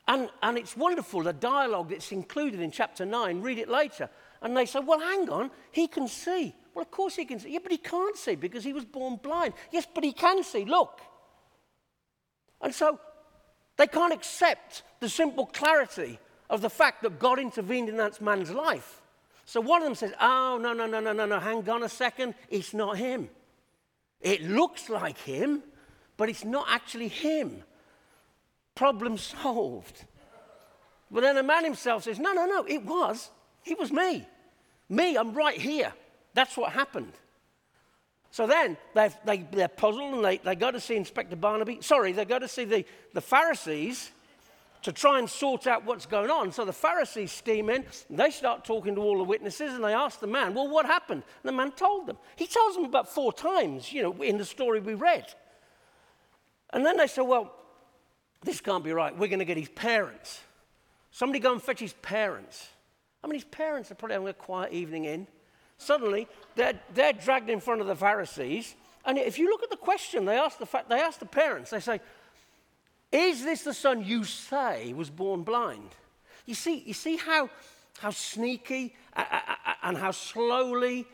And, 0.09 0.31
and 0.43 0.59
it's 0.59 0.77
wonderful, 0.77 1.23
the 1.23 1.35
dialogue 1.35 1.91
that's 1.91 2.11
included 2.11 2.59
in 2.59 2.73
chapter 2.73 3.05
9. 3.05 3.43
Read 3.43 3.59
it 3.59 3.69
later. 3.69 4.09
And 4.43 4.57
they 4.57 4.65
say, 4.65 4.81
Well, 4.81 4.99
hang 4.99 5.29
on, 5.29 5.51
he 5.71 5.87
can 5.87 6.09
see. 6.09 6.55
Well, 6.75 6.83
of 6.83 6.91
course 6.91 7.17
he 7.17 7.27
can 7.27 7.39
see. 7.39 7.53
Yeah, 7.53 7.59
but 7.63 7.71
he 7.71 7.79
can't 7.79 8.17
see 8.17 8.35
because 8.35 8.65
he 8.65 8.73
was 8.73 8.87
born 8.87 9.21
blind. 9.23 9.53
Yes, 9.71 9.87
but 9.95 10.03
he 10.03 10.13
can 10.13 10.43
see. 10.43 10.65
Look. 10.65 11.01
And 12.63 12.75
so 12.75 12.99
they 13.77 13.87
can't 13.87 14.13
accept 14.13 14.83
the 15.01 15.09
simple 15.11 15.47
clarity 15.47 16.19
of 16.49 16.63
the 16.63 16.71
fact 16.71 17.03
that 17.03 17.19
God 17.19 17.39
intervened 17.39 17.91
in 17.91 17.99
that 17.99 18.21
man's 18.23 18.51
life. 18.51 19.03
So 19.45 19.61
one 19.61 19.83
of 19.83 19.87
them 19.87 19.95
says, 19.95 20.13
Oh, 20.19 20.59
no, 20.59 20.73
no, 20.73 20.87
no, 20.87 21.01
no, 21.01 21.13
no, 21.13 21.27
no, 21.27 21.39
hang 21.39 21.69
on 21.69 21.83
a 21.83 21.89
second. 21.91 22.35
It's 22.49 22.73
not 22.73 22.97
him. 22.97 23.29
It 24.21 24.43
looks 24.43 24.89
like 24.89 25.19
him, 25.19 25.63
but 26.17 26.29
it's 26.29 26.45
not 26.45 26.67
actually 26.69 27.09
him. 27.09 27.63
Problem 28.75 29.19
solved. 29.19 30.05
But 31.11 31.23
then 31.23 31.35
the 31.35 31.43
man 31.43 31.65
himself 31.65 32.05
says, 32.05 32.19
No, 32.19 32.33
no, 32.33 32.47
no, 32.47 32.65
it 32.65 32.85
was. 32.85 33.31
He 33.63 33.75
was 33.75 33.93
me. 33.93 34.27
Me, 34.89 35.17
I'm 35.17 35.35
right 35.35 35.59
here. 35.59 35.93
That's 36.35 36.57
what 36.57 36.73
happened. 36.73 37.13
So 38.31 38.47
then 38.47 38.77
they 38.95 39.11
they're 39.51 39.69
puzzled 39.69 40.15
and 40.15 40.25
they, 40.25 40.39
they 40.39 40.55
go 40.55 40.71
to 40.71 40.81
see 40.81 40.97
Inspector 40.97 41.35
Barnaby. 41.37 41.79
Sorry, 41.81 42.13
they 42.13 42.25
go 42.25 42.39
to 42.39 42.49
see 42.49 42.65
the, 42.65 42.85
the 43.13 43.21
Pharisees 43.21 44.11
to 44.83 44.93
try 44.93 45.19
and 45.19 45.29
sort 45.29 45.67
out 45.67 45.85
what's 45.85 46.07
going 46.07 46.31
on. 46.31 46.53
So 46.53 46.65
the 46.65 46.73
Pharisees 46.73 47.33
steam 47.33 47.69
in, 47.71 47.85
they 48.09 48.31
start 48.31 48.65
talking 48.65 48.95
to 48.95 49.01
all 49.01 49.19
the 49.19 49.25
witnesses, 49.25 49.75
and 49.75 49.85
they 49.85 49.93
ask 49.93 50.21
the 50.21 50.27
man, 50.27 50.55
Well, 50.55 50.69
what 50.69 50.87
happened? 50.87 51.23
And 51.43 51.49
the 51.49 51.57
man 51.57 51.73
told 51.73 52.07
them. 52.07 52.17
He 52.37 52.47
tells 52.47 52.75
them 52.75 52.85
about 52.85 53.09
four 53.09 53.33
times, 53.33 53.93
you 53.93 54.03
know, 54.03 54.23
in 54.23 54.39
the 54.39 54.45
story 54.45 54.81
we 54.81 54.95
read. 54.95 55.27
And 56.73 56.85
then 56.85 56.97
they 56.97 57.07
say, 57.07 57.23
Well, 57.23 57.53
this 58.43 58.61
can't 58.61 58.85
be 58.85 58.93
right. 58.93 59.17
We're 59.17 59.29
going 59.29 59.41
to 59.41 59.45
get 59.45 59.57
his 59.57 59.69
parents. 59.69 60.41
Somebody 61.11 61.41
go 61.41 61.53
and 61.53 61.63
fetch 61.63 61.81
his 61.81 61.93
parents. 61.95 62.69
I 63.23 63.27
mean, 63.27 63.35
his 63.35 63.45
parents 63.45 63.91
are 63.91 63.95
probably 63.95 64.15
having 64.15 64.29
a 64.29 64.33
quiet 64.33 64.73
evening 64.73 65.05
in. 65.05 65.27
Suddenly, 65.77 66.29
they're, 66.57 66.79
they're 66.95 67.13
dragged 67.13 67.51
in 67.51 67.61
front 67.61 67.81
of 67.81 67.87
the 67.87 67.97
Pharisees. 67.97 68.75
And 69.05 69.19
if 69.19 69.39
you 69.39 69.49
look 69.49 69.63
at 69.63 69.71
the 69.71 69.77
question, 69.77 70.25
they 70.25 70.37
ask 70.37 70.59
the, 70.59 70.67
fa- 70.67 70.85
they 70.89 71.01
ask 71.01 71.19
the 71.19 71.27
parents, 71.27 71.71
they 71.71 71.81
say, 71.81 72.01
Is 73.13 73.43
this 73.43 73.63
the 73.63 73.75
son 73.75 74.05
you 74.05 74.25
say 74.25 74.93
was 74.93 75.11
born 75.11 75.43
blind? 75.43 75.91
You 76.47 76.55
see, 76.55 76.83
you 76.87 76.95
see 76.95 77.17
how, 77.17 77.51
how 77.99 78.11
sneaky 78.11 78.95
and 79.83 79.97
how 79.97 80.13
slowly 80.13 81.07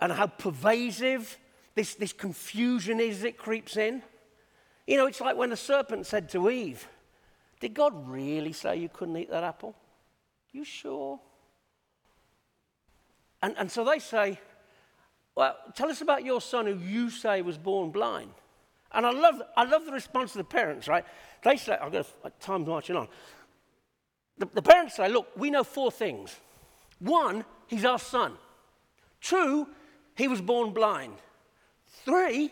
and 0.00 0.12
how 0.12 0.26
pervasive 0.26 1.38
this, 1.74 1.94
this 1.94 2.12
confusion 2.12 3.00
is 3.00 3.22
that 3.22 3.36
creeps 3.36 3.76
in? 3.76 4.02
You 4.86 4.96
know, 4.96 5.06
it's 5.06 5.20
like 5.20 5.36
when 5.36 5.50
the 5.50 5.56
serpent 5.56 6.06
said 6.06 6.28
to 6.30 6.50
Eve, 6.50 6.86
Did 7.60 7.74
God 7.74 8.08
really 8.08 8.52
say 8.52 8.76
you 8.76 8.88
couldn't 8.88 9.16
eat 9.16 9.30
that 9.30 9.44
apple? 9.44 9.74
You 10.52 10.64
sure? 10.64 11.20
And, 13.42 13.54
and 13.58 13.70
so 13.70 13.84
they 13.84 13.98
say, 13.98 14.38
Well, 15.34 15.56
tell 15.74 15.90
us 15.90 16.00
about 16.00 16.24
your 16.24 16.40
son 16.40 16.66
who 16.66 16.78
you 16.78 17.10
say 17.10 17.42
was 17.42 17.58
born 17.58 17.90
blind. 17.90 18.32
And 18.92 19.04
I 19.04 19.10
love, 19.10 19.42
I 19.56 19.64
love 19.64 19.86
the 19.86 19.92
response 19.92 20.30
of 20.32 20.38
the 20.38 20.44
parents, 20.44 20.86
right? 20.86 21.04
They 21.44 21.56
say, 21.58 21.76
I've 21.80 21.92
got 21.92 22.40
time 22.40 22.66
marching 22.66 22.96
on. 22.96 23.06
The, 24.38 24.48
the 24.52 24.62
parents 24.62 24.96
say, 24.96 25.08
Look, 25.08 25.28
we 25.36 25.50
know 25.50 25.62
four 25.62 25.92
things. 25.92 26.34
One, 26.98 27.44
he's 27.66 27.84
our 27.84 27.98
son. 27.98 28.32
Two, 29.20 29.68
he 30.16 30.26
was 30.26 30.40
born 30.40 30.72
blind. 30.72 31.14
Three, 32.04 32.50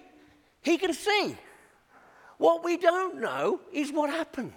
he 0.62 0.78
can 0.78 0.92
see. 0.92 1.36
What 2.38 2.64
we 2.64 2.76
don't 2.76 3.20
know 3.20 3.60
is 3.72 3.90
what 3.92 4.10
happened. 4.10 4.54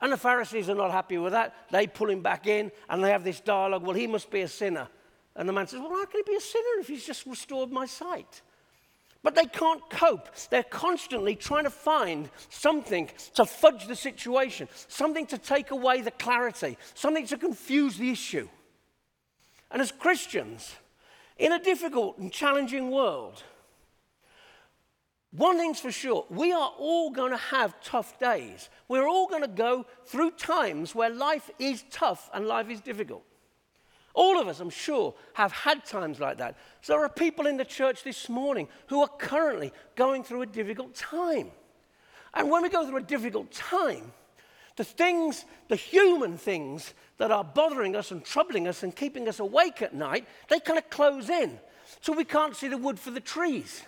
And 0.00 0.12
the 0.12 0.16
Pharisees 0.16 0.70
are 0.70 0.74
not 0.74 0.90
happy 0.90 1.18
with 1.18 1.32
that. 1.32 1.54
They 1.70 1.86
pull 1.86 2.08
him 2.08 2.22
back 2.22 2.46
in 2.46 2.72
and 2.88 3.04
they 3.04 3.10
have 3.10 3.22
this 3.22 3.40
dialogue. 3.40 3.82
Well, 3.82 3.94
he 3.94 4.06
must 4.06 4.30
be 4.30 4.40
a 4.40 4.48
sinner. 4.48 4.88
And 5.36 5.48
the 5.48 5.52
man 5.52 5.66
says, 5.66 5.80
Well, 5.80 5.90
how 5.90 6.06
can 6.06 6.22
he 6.24 6.32
be 6.32 6.36
a 6.36 6.40
sinner 6.40 6.80
if 6.80 6.88
he's 6.88 7.04
just 7.04 7.26
restored 7.26 7.70
my 7.70 7.86
sight? 7.86 8.40
But 9.22 9.34
they 9.34 9.44
can't 9.44 9.82
cope. 9.90 10.28
They're 10.48 10.62
constantly 10.62 11.36
trying 11.36 11.64
to 11.64 11.70
find 11.70 12.30
something 12.48 13.10
to 13.34 13.44
fudge 13.44 13.86
the 13.86 13.96
situation, 13.96 14.68
something 14.88 15.26
to 15.26 15.38
take 15.38 15.70
away 15.70 16.00
the 16.00 16.10
clarity, 16.10 16.78
something 16.94 17.26
to 17.26 17.36
confuse 17.36 17.98
the 17.98 18.10
issue. 18.10 18.48
And 19.70 19.82
as 19.82 19.92
Christians, 19.92 20.74
in 21.38 21.52
a 21.52 21.58
difficult 21.58 22.18
and 22.18 22.32
challenging 22.32 22.90
world, 22.90 23.42
one 25.32 25.58
thing's 25.58 25.80
for 25.80 25.92
sure 25.92 26.26
we 26.28 26.52
are 26.52 26.72
all 26.78 27.10
going 27.10 27.30
to 27.30 27.36
have 27.36 27.80
tough 27.82 28.18
days. 28.18 28.68
We're 28.88 29.08
all 29.08 29.28
going 29.28 29.42
to 29.42 29.48
go 29.48 29.86
through 30.06 30.32
times 30.32 30.94
where 30.94 31.10
life 31.10 31.50
is 31.58 31.84
tough 31.90 32.30
and 32.34 32.46
life 32.46 32.68
is 32.70 32.80
difficult. 32.80 33.24
All 34.14 34.40
of 34.40 34.48
us, 34.48 34.60
I'm 34.60 34.70
sure, 34.70 35.14
have 35.34 35.52
had 35.52 35.84
times 35.84 36.18
like 36.18 36.38
that. 36.38 36.56
So 36.82 36.94
there 36.94 37.04
are 37.04 37.08
people 37.08 37.46
in 37.46 37.56
the 37.56 37.64
church 37.64 38.02
this 38.02 38.28
morning 38.28 38.68
who 38.88 39.02
are 39.02 39.08
currently 39.08 39.72
going 39.94 40.24
through 40.24 40.42
a 40.42 40.46
difficult 40.46 40.94
time. 40.94 41.50
And 42.34 42.50
when 42.50 42.62
we 42.62 42.68
go 42.68 42.86
through 42.86 42.98
a 42.98 43.02
difficult 43.02 43.52
time, 43.52 44.12
the 44.76 44.84
things, 44.84 45.44
the 45.68 45.76
human 45.76 46.36
things 46.36 46.94
that 47.18 47.30
are 47.30 47.44
bothering 47.44 47.94
us 47.94 48.10
and 48.10 48.24
troubling 48.24 48.66
us 48.66 48.82
and 48.82 48.94
keeping 48.94 49.28
us 49.28 49.38
awake 49.38 49.82
at 49.82 49.94
night, 49.94 50.26
they 50.48 50.58
kind 50.58 50.78
of 50.78 50.88
close 50.90 51.28
in. 51.28 51.58
So 52.00 52.12
we 52.12 52.24
can't 52.24 52.56
see 52.56 52.68
the 52.68 52.78
wood 52.78 52.98
for 52.98 53.10
the 53.10 53.20
trees. 53.20 53.82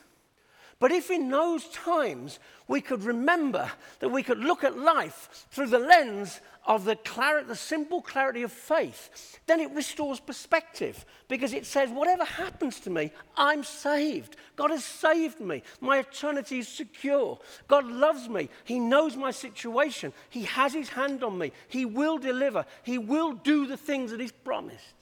But 0.83 0.91
if 0.91 1.12
in 1.12 1.31
those 1.31 1.69
times 1.69 2.41
we 2.67 2.81
could 2.81 3.05
remember 3.05 3.71
that 4.01 4.09
we 4.09 4.25
could 4.25 4.41
look 4.41 4.65
at 4.65 4.77
life 4.77 5.47
through 5.53 5.69
the 5.69 5.79
lens 5.79 6.41
of 6.67 6.85
the, 6.85 6.99
the 7.47 7.55
simple 7.55 8.03
clarity 8.03 8.43
of 8.43 8.51
faith, 8.51 9.39
then 9.47 9.61
it 9.61 9.71
restores 9.71 10.19
perspective 10.19 11.05
because 11.29 11.53
it 11.53 11.67
says, 11.67 11.89
whatever 11.91 12.25
happens 12.25 12.81
to 12.81 12.91
me, 12.91 13.12
I'm 13.37 13.62
saved. 13.62 14.35
God 14.57 14.73
has 14.73 14.83
saved 14.83 15.39
me. 15.39 15.62
My 15.81 16.01
eternity 16.01 16.59
is 16.59 16.67
secure. 16.67 17.39
God 17.69 17.87
loves 17.87 18.29
me. 18.29 18.49
He 18.65 18.81
knows 18.81 19.17
my 19.17 19.31
situation. 19.31 20.12
He 20.31 20.43
has 20.43 20.75
His 20.75 20.89
hand 20.89 21.23
on 21.23 21.39
me. 21.39 21.53
He 21.69 21.85
will 21.85 22.19
deliver. 22.19 22.67
He 22.83 22.99
will 22.99 23.35
do 23.35 23.69
the 23.69 23.77
things 23.77 24.11
that 24.11 24.19
He's 24.19 24.33
promised. 24.33 24.95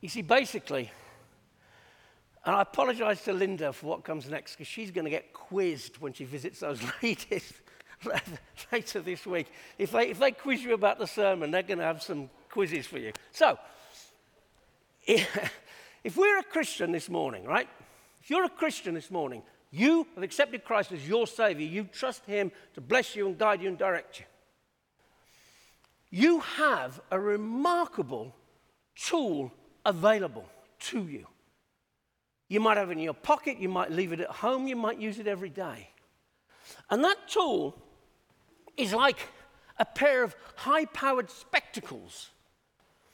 You 0.00 0.08
see, 0.08 0.22
basically, 0.22 0.90
and 2.46 2.54
I 2.54 2.62
apologize 2.62 3.22
to 3.24 3.32
Linda 3.32 3.72
for 3.72 3.86
what 3.86 4.04
comes 4.04 4.30
next 4.30 4.52
because 4.52 4.68
she's 4.68 4.92
going 4.92 5.04
to 5.04 5.10
get 5.10 5.32
quizzed 5.32 5.98
when 5.98 6.12
she 6.12 6.24
visits 6.24 6.60
those 6.60 6.80
ladies 7.02 7.52
later 8.72 9.00
this 9.00 9.26
week. 9.26 9.48
If 9.78 9.90
they, 9.90 10.10
if 10.10 10.20
they 10.20 10.30
quiz 10.30 10.62
you 10.62 10.72
about 10.72 11.00
the 11.00 11.08
sermon, 11.08 11.50
they're 11.50 11.62
going 11.62 11.80
to 11.80 11.84
have 11.84 12.04
some 12.04 12.30
quizzes 12.48 12.86
for 12.86 12.98
you. 12.98 13.12
So, 13.32 13.58
if 15.06 16.16
we're 16.16 16.38
a 16.38 16.44
Christian 16.44 16.92
this 16.92 17.08
morning, 17.08 17.44
right? 17.44 17.68
If 18.22 18.30
you're 18.30 18.44
a 18.44 18.48
Christian 18.50 18.94
this 18.94 19.10
morning, 19.10 19.42
you 19.72 20.06
have 20.14 20.22
accepted 20.22 20.64
Christ 20.64 20.92
as 20.92 21.06
your 21.06 21.26
Savior, 21.26 21.66
you 21.66 21.84
trust 21.84 22.24
Him 22.26 22.52
to 22.74 22.80
bless 22.80 23.16
you 23.16 23.26
and 23.26 23.36
guide 23.36 23.60
you 23.60 23.68
and 23.68 23.78
direct 23.78 24.20
you. 24.20 24.26
You 26.10 26.40
have 26.40 27.00
a 27.10 27.18
remarkable 27.18 28.36
tool 28.94 29.52
available 29.84 30.46
to 30.78 31.08
you. 31.08 31.26
You 32.48 32.60
might 32.60 32.76
have 32.76 32.90
it 32.90 32.92
in 32.92 33.00
your 33.00 33.14
pocket, 33.14 33.58
you 33.58 33.68
might 33.68 33.90
leave 33.90 34.12
it 34.12 34.20
at 34.20 34.30
home, 34.30 34.66
you 34.66 34.76
might 34.76 35.00
use 35.00 35.18
it 35.18 35.26
every 35.26 35.50
day. 35.50 35.90
And 36.90 37.02
that 37.04 37.28
tool 37.28 37.76
is 38.76 38.92
like 38.92 39.18
a 39.78 39.84
pair 39.84 40.22
of 40.22 40.36
high 40.54 40.84
powered 40.86 41.30
spectacles 41.30 42.30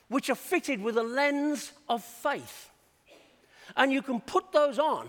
which 0.08 0.28
are 0.28 0.34
fitted 0.34 0.82
with 0.82 0.98
a 0.98 1.02
lens 1.02 1.72
of 1.88 2.04
faith. 2.04 2.70
And 3.76 3.90
you 3.90 4.02
can 4.02 4.20
put 4.20 4.52
those 4.52 4.78
on, 4.78 5.08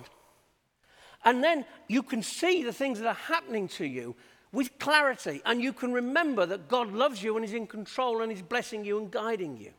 and 1.25 1.43
then 1.43 1.65
you 1.89 2.03
can 2.03 2.23
see 2.23 2.63
the 2.63 2.71
things 2.71 2.99
that 2.99 3.07
are 3.07 3.13
happening 3.13 3.67
to 3.69 3.85
you 3.85 4.15
with 4.53 4.77
clarity, 4.79 5.41
and 5.45 5.61
you 5.61 5.73
can 5.73 5.91
remember 5.91 6.45
that 6.45 6.69
God 6.69 6.93
loves 6.93 7.21
you 7.21 7.35
and 7.35 7.43
is 7.43 7.53
in 7.53 7.67
control 7.67 8.21
and 8.21 8.31
is 8.31 8.41
blessing 8.41 8.85
you 8.85 8.99
and 8.99 9.11
guiding 9.11 9.57
you. 9.57 9.71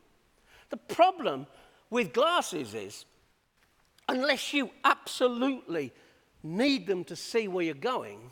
The 0.69 0.77
problem 0.77 1.47
with 1.89 2.13
glasses 2.13 2.75
is 2.75 3.05
unless 4.07 4.53
you 4.53 4.69
absolutely 4.83 5.93
need 6.43 6.87
them 6.87 7.03
to 7.05 7.15
see 7.15 7.47
where 7.47 7.65
you're 7.65 7.73
going, 7.73 8.31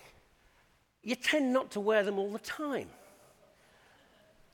you 1.01 1.15
tend 1.15 1.51
not 1.51 1.71
to 1.71 1.79
wear 1.79 2.03
them 2.03 2.19
all 2.19 2.31
the 2.31 2.39
time. 2.39 2.87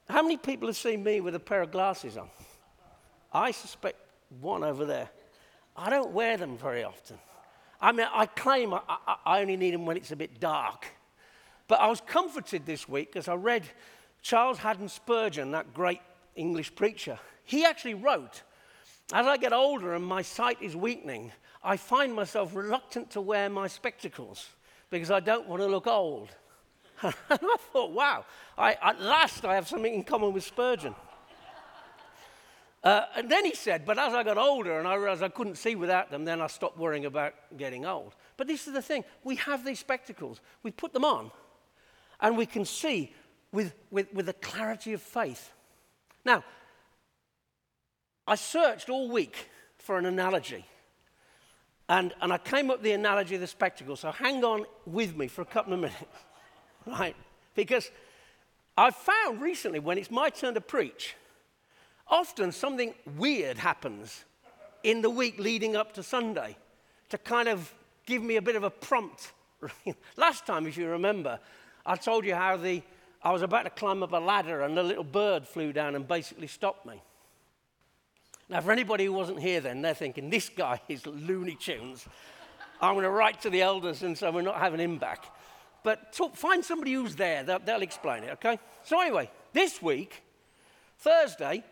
How 0.10 0.24
many 0.24 0.38
people 0.38 0.68
have 0.68 0.78
seen 0.78 1.04
me 1.04 1.22
with 1.22 1.36
a 1.36 1.40
pair 1.40 1.62
of 1.62 1.72
glasses 1.72 2.18
on? 2.18 2.30
I 3.32 3.52
suspect 3.52 3.98
one 4.40 4.64
over 4.64 4.86
there. 4.86 5.10
I 5.76 5.90
don't 5.90 6.12
wear 6.12 6.36
them 6.38 6.58
very 6.58 6.84
often. 6.84 7.20
I 7.80 7.92
mean, 7.92 8.08
I 8.12 8.26
claim 8.26 8.74
I, 8.74 8.82
I, 8.90 9.16
I 9.26 9.42
only 9.42 9.56
need 9.56 9.74
them 9.74 9.86
when 9.86 9.98
it's 9.98 10.12
a 10.12 10.16
bit 10.16 10.40
dark. 10.40 10.88
But 11.68 11.80
I 11.80 11.88
was 11.88 12.02
comforted 12.02 12.66
this 12.66 12.90
week 12.90 13.16
as 13.16 13.28
I 13.28 13.36
read 13.36 13.64
Charles 14.22 14.58
Haddon 14.58 14.90
Spurgeon, 14.90 15.52
that 15.52 15.74
great 15.74 16.02
English 16.36 16.76
preacher. 16.76 17.20
He 17.46 17.64
actually 17.64 17.94
wrote 17.94 18.44
as 19.12 19.26
I 19.26 19.38
get 19.38 19.54
older 19.54 19.96
and 19.96 20.06
my 20.06 20.22
sight 20.22 20.62
is 20.62 20.76
weakening, 20.76 21.32
I 21.64 21.78
find 21.78 22.14
myself 22.14 22.56
reluctant 22.56 23.12
to 23.12 23.22
wear 23.22 23.50
my 23.50 23.68
spectacles 23.68 24.48
because 24.90 25.12
I 25.12 25.20
don't 25.20 25.48
want 25.48 25.62
to 25.62 25.68
look 25.68 25.88
old. 25.88 26.30
and 27.02 27.14
I 27.30 27.56
thought, 27.74 27.92
wow, 27.92 28.26
I, 28.58 28.78
at 28.82 29.02
last 29.02 29.46
I 29.46 29.56
have 29.56 29.68
something 29.68 29.94
in 29.94 30.04
common 30.04 30.34
with 30.34 30.44
Spurgeon. 30.44 30.96
Uh, 32.82 33.06
and 33.16 33.30
then 33.30 33.44
he 33.44 33.54
said, 33.54 33.86
but 33.86 34.00
as 34.00 34.14
I 34.14 34.24
got 34.24 34.38
older 34.38 34.80
and 34.80 34.88
I 34.88 34.96
realized 34.96 35.22
I 35.22 35.30
couldn't 35.30 35.56
see 35.56 35.76
without 35.76 36.12
them, 36.12 36.24
then 36.24 36.40
I 36.40 36.48
stopped 36.48 36.78
worrying 36.78 37.06
about 37.06 37.34
getting 37.58 37.86
old. 37.86 38.16
But 38.38 38.48
this 38.48 38.68
is 38.68 38.74
the 38.74 38.82
thing 38.82 39.04
we 39.24 39.36
have 39.36 39.66
these 39.66 39.80
spectacles, 39.80 40.40
we 40.64 40.72
put 40.72 40.94
them 40.94 41.04
on, 41.04 41.32
and 42.22 42.38
we 42.38 42.46
can 42.46 42.64
see 42.64 43.14
with, 43.52 43.74
with, 43.92 44.14
with 44.14 44.28
the 44.28 44.34
clarity 44.34 44.94
of 44.94 45.02
faith. 45.02 45.52
Now, 46.24 46.44
I 48.30 48.36
searched 48.36 48.92
all 48.92 49.10
week 49.10 49.50
for 49.80 49.98
an 49.98 50.06
analogy. 50.06 50.64
And, 51.90 52.14
and 52.22 52.32
I 52.32 52.38
came 52.38 52.70
up 52.70 52.78
with 52.78 52.84
the 52.84 52.92
analogy 52.92 53.34
of 53.34 53.42
the 53.42 53.48
spectacle. 53.48 53.96
So 53.96 54.12
hang 54.12 54.44
on 54.44 54.66
with 54.86 55.18
me 55.18 55.28
for 55.28 55.42
a 55.42 55.46
couple 55.46 55.74
of 55.74 55.80
minutes, 55.80 55.98
right? 56.86 57.16
Because 57.56 57.90
I've 58.78 58.96
found 58.96 59.42
recently 59.42 59.80
when 59.80 59.98
it's 59.98 60.12
my 60.12 60.30
turn 60.30 60.54
to 60.54 60.62
preach, 60.62 61.16
often 62.08 62.52
something 62.52 62.94
weird 63.18 63.58
happens 63.58 64.26
in 64.84 65.02
the 65.02 65.10
week 65.10 65.40
leading 65.40 65.76
up 65.76 65.94
to 65.94 66.04
Sunday 66.04 66.56
to 67.10 67.18
kind 67.18 67.50
of 67.50 67.74
give 68.06 68.22
me 68.22 68.36
a 68.36 68.44
bit 68.44 68.56
of 68.56 68.64
a 68.64 68.70
prompt. 68.70 69.32
Last 70.18 70.46
time, 70.46 70.68
if 70.68 70.78
you 70.78 70.88
remember, 70.88 71.40
I 71.84 71.96
told 71.96 72.26
you 72.26 72.36
how 72.36 72.58
the, 72.58 72.84
I 73.24 73.32
was 73.32 73.42
about 73.42 73.64
to 73.64 73.72
climb 73.72 74.04
up 74.04 74.14
a 74.14 74.18
ladder 74.18 74.62
and 74.62 74.78
a 74.78 74.84
little 74.84 75.04
bird 75.04 75.48
flew 75.48 75.74
down 75.74 75.96
and 75.96 76.08
basically 76.08 76.46
stopped 76.46 76.86
me. 76.86 77.02
Now, 78.50 78.62
for 78.62 78.72
anybody 78.72 79.06
who 79.06 79.14
wasn't 79.14 79.40
here 79.40 79.62
then, 79.62 79.84
they're 79.84 79.94
thinking, 79.94 80.30
this 80.32 80.50
guy 80.50 80.82
is 80.90 81.06
Looney 81.06 81.56
Tunes. 81.56 82.08
I'm 82.82 82.96
going 82.96 83.04
to 83.04 83.12
write 83.12 83.42
to 83.42 83.50
the 83.50 83.62
elders 83.62 84.02
and 84.02 84.18
so 84.18 84.32
we're 84.32 84.42
not 84.42 84.58
having 84.58 84.80
him 84.80 84.98
back. 84.98 85.26
But 85.84 86.14
talk, 86.14 86.36
find 86.36 86.66
somebody 86.66 86.94
who's 86.94 87.16
there, 87.16 87.44
they'll, 87.44 87.60
they'll 87.60 87.84
explain 87.84 88.24
it, 88.24 88.32
okay? 88.32 88.60
So, 88.84 89.00
anyway, 89.00 89.30
this 89.54 89.82
week, 89.82 90.24
Thursday, 90.98 91.64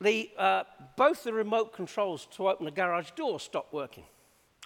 the, 0.00 0.30
uh, 0.36 0.64
both 0.96 1.24
the 1.24 1.32
remote 1.32 1.72
controls 1.72 2.28
to 2.36 2.48
open 2.48 2.66
the 2.66 2.70
garage 2.70 3.10
door 3.12 3.40
stopped 3.40 3.72
working. 3.72 4.04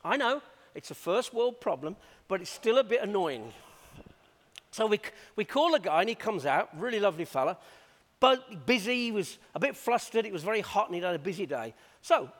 I 0.05 0.17
know, 0.17 0.43
it's 0.75 0.91
a 0.91 0.95
first 0.95 1.33
world 1.33 1.61
problem, 1.61 1.97
but 2.29 2.41
it's 2.41 2.51
still 2.51 2.79
a 2.79 2.85
bit 2.85 3.03
annoying. 3.03 3.53
So 4.73 4.87
we, 4.87 5.01
we 5.37 5.45
call 5.45 5.75
a 5.75 5.81
guy 5.81 6.01
and 6.01 6.09
he 6.09 6.15
comes 6.15 6.45
out, 6.45 6.69
really 6.79 7.01
lovely 7.01 7.25
fella, 7.25 7.57
but 8.21 8.67
busy, 8.67 9.07
he 9.07 9.13
was 9.13 9.39
a 9.55 9.59
bit 9.59 9.77
flustered, 9.77 10.27
it 10.27 10.33
was 10.33 10.45
very 10.45 10.61
hot 10.61 10.87
and 10.87 10.95
he'd 10.95 11.05
had 11.05 11.15
a 11.15 11.19
busy 11.19 11.47
day. 11.47 11.75
So 12.03 12.31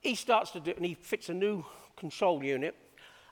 he 0.00 0.16
starts 0.16 0.50
to 0.50 0.60
do 0.60 0.72
it 0.72 0.76
and 0.76 0.84
he 0.84 0.94
fits 0.94 1.28
a 1.28 1.34
new 1.34 1.64
control 1.96 2.42
unit. 2.42 2.74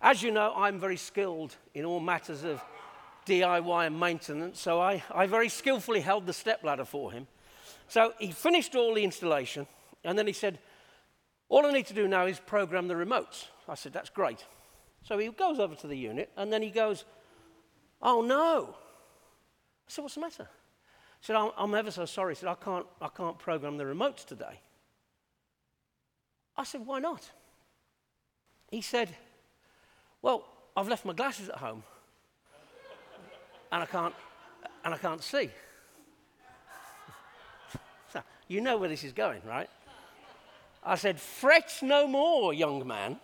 As 0.00 0.22
you 0.22 0.30
know, 0.30 0.52
I'm 0.56 0.78
very 0.78 0.96
skilled 0.96 1.56
in 1.74 1.84
all 1.84 2.00
matters 2.00 2.44
of 2.44 2.62
DIY 3.26 3.88
and 3.88 3.98
maintenance, 3.98 4.60
so 4.60 4.80
I, 4.80 5.02
I 5.12 5.26
very 5.26 5.48
skillfully 5.48 6.00
held 6.00 6.26
the 6.26 6.32
stepladder 6.32 6.84
for 6.84 7.10
him. 7.10 7.26
So 7.88 8.14
he 8.20 8.30
finished 8.30 8.76
all 8.76 8.94
the 8.94 9.02
installation 9.02 9.66
and 10.04 10.16
then 10.16 10.28
he 10.28 10.32
said, 10.32 10.60
All 11.48 11.66
I 11.66 11.72
need 11.72 11.86
to 11.86 11.94
do 11.94 12.06
now 12.06 12.26
is 12.26 12.38
program 12.38 12.86
the 12.86 12.94
remotes. 12.94 13.46
I 13.68 13.74
said, 13.74 13.92
That's 13.92 14.10
great. 14.10 14.44
So 15.02 15.18
he 15.18 15.28
goes 15.28 15.58
over 15.58 15.74
to 15.74 15.86
the 15.86 15.96
unit 15.96 16.30
and 16.36 16.52
then 16.52 16.62
he 16.62 16.70
goes, 16.70 17.04
Oh 18.00 18.22
no. 18.22 18.76
I 18.76 19.88
said, 19.88 20.02
What's 20.02 20.14
the 20.14 20.20
matter? 20.20 20.48
He 21.26 21.32
said, 21.32 21.40
I'm, 21.40 21.50
I'm 21.58 21.74
ever 21.74 21.90
so 21.90 22.04
sorry. 22.04 22.34
He 22.34 22.38
said, 22.38 22.48
I 22.48 22.54
can't, 22.54 22.86
I 23.02 23.08
can't 23.08 23.36
program 23.36 23.78
the 23.78 23.82
remotes 23.82 24.24
today. 24.24 24.60
I 26.56 26.62
said, 26.62 26.86
Why 26.86 27.00
not? 27.00 27.28
He 28.70 28.80
said, 28.80 29.08
Well, 30.22 30.44
I've 30.76 30.86
left 30.86 31.04
my 31.04 31.14
glasses 31.14 31.48
at 31.48 31.56
home 31.56 31.82
and 33.72 33.82
I 33.82 33.86
can't, 33.86 34.14
and 34.84 34.94
I 34.94 34.98
can't 34.98 35.20
see. 35.20 35.50
so, 38.12 38.22
you 38.46 38.60
know 38.60 38.76
where 38.76 38.88
this 38.88 39.02
is 39.02 39.12
going, 39.12 39.40
right? 39.44 39.68
I 40.84 40.94
said, 40.94 41.18
Fret 41.18 41.76
no 41.82 42.06
more, 42.06 42.54
young 42.54 42.86
man. 42.86 43.18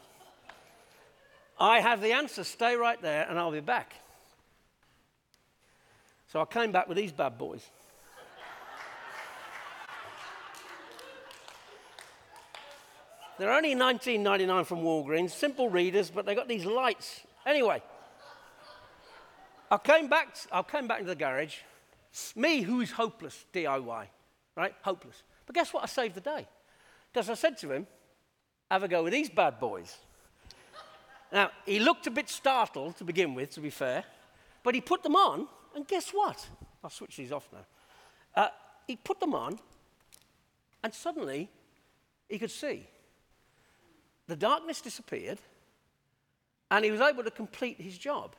I 1.56 1.78
have 1.78 2.00
the 2.00 2.10
answer. 2.10 2.42
Stay 2.42 2.74
right 2.74 3.00
there 3.00 3.28
and 3.30 3.38
I'll 3.38 3.52
be 3.52 3.60
back. 3.60 3.94
So 6.26 6.40
I 6.40 6.46
came 6.46 6.72
back 6.72 6.88
with 6.88 6.96
these 6.96 7.12
bad 7.12 7.38
boys. 7.38 7.70
They're 13.42 13.52
only 13.52 13.74
19.99 13.74 14.66
from 14.66 14.82
Walgreens, 14.84 15.30
simple 15.30 15.68
readers, 15.68 16.12
but 16.12 16.24
they 16.24 16.36
got 16.36 16.46
these 16.46 16.64
lights. 16.64 17.22
Anyway, 17.44 17.82
I 19.68 19.78
came 19.78 20.06
back. 20.06 20.36
I 20.52 20.62
came 20.62 20.86
back 20.86 21.00
into 21.00 21.08
the 21.08 21.16
garage. 21.16 21.56
Me, 22.36 22.62
who 22.62 22.80
is 22.82 22.92
hopeless, 22.92 23.44
DIY, 23.52 24.06
right? 24.56 24.74
Hopeless. 24.82 25.24
But 25.44 25.56
guess 25.56 25.74
what? 25.74 25.82
I 25.82 25.86
saved 25.86 26.14
the 26.14 26.20
day. 26.20 26.46
Because 27.12 27.28
I 27.28 27.34
said 27.34 27.58
to 27.58 27.72
him, 27.72 27.88
have 28.70 28.84
a 28.84 28.86
go 28.86 29.02
with 29.02 29.12
these 29.12 29.28
bad 29.28 29.58
boys. 29.58 29.96
now, 31.32 31.50
he 31.66 31.80
looked 31.80 32.06
a 32.06 32.12
bit 32.12 32.28
startled 32.28 32.96
to 32.98 33.04
begin 33.04 33.34
with, 33.34 33.50
to 33.54 33.60
be 33.60 33.70
fair, 33.70 34.04
but 34.62 34.76
he 34.76 34.80
put 34.80 35.02
them 35.02 35.16
on, 35.16 35.48
and 35.74 35.88
guess 35.88 36.10
what? 36.10 36.48
I'll 36.84 36.90
switch 36.90 37.16
these 37.16 37.32
off 37.32 37.48
now. 37.52 38.40
Uh, 38.40 38.48
he 38.86 38.94
put 38.94 39.18
them 39.18 39.34
on, 39.34 39.58
and 40.84 40.94
suddenly 40.94 41.50
he 42.28 42.38
could 42.38 42.52
see. 42.52 42.86
The 44.28 44.36
darkness 44.36 44.80
disappeared, 44.80 45.38
and 46.70 46.84
he 46.84 46.90
was 46.90 47.00
able 47.00 47.24
to 47.24 47.30
complete 47.30 47.80
his 47.80 47.98
job. 47.98 48.34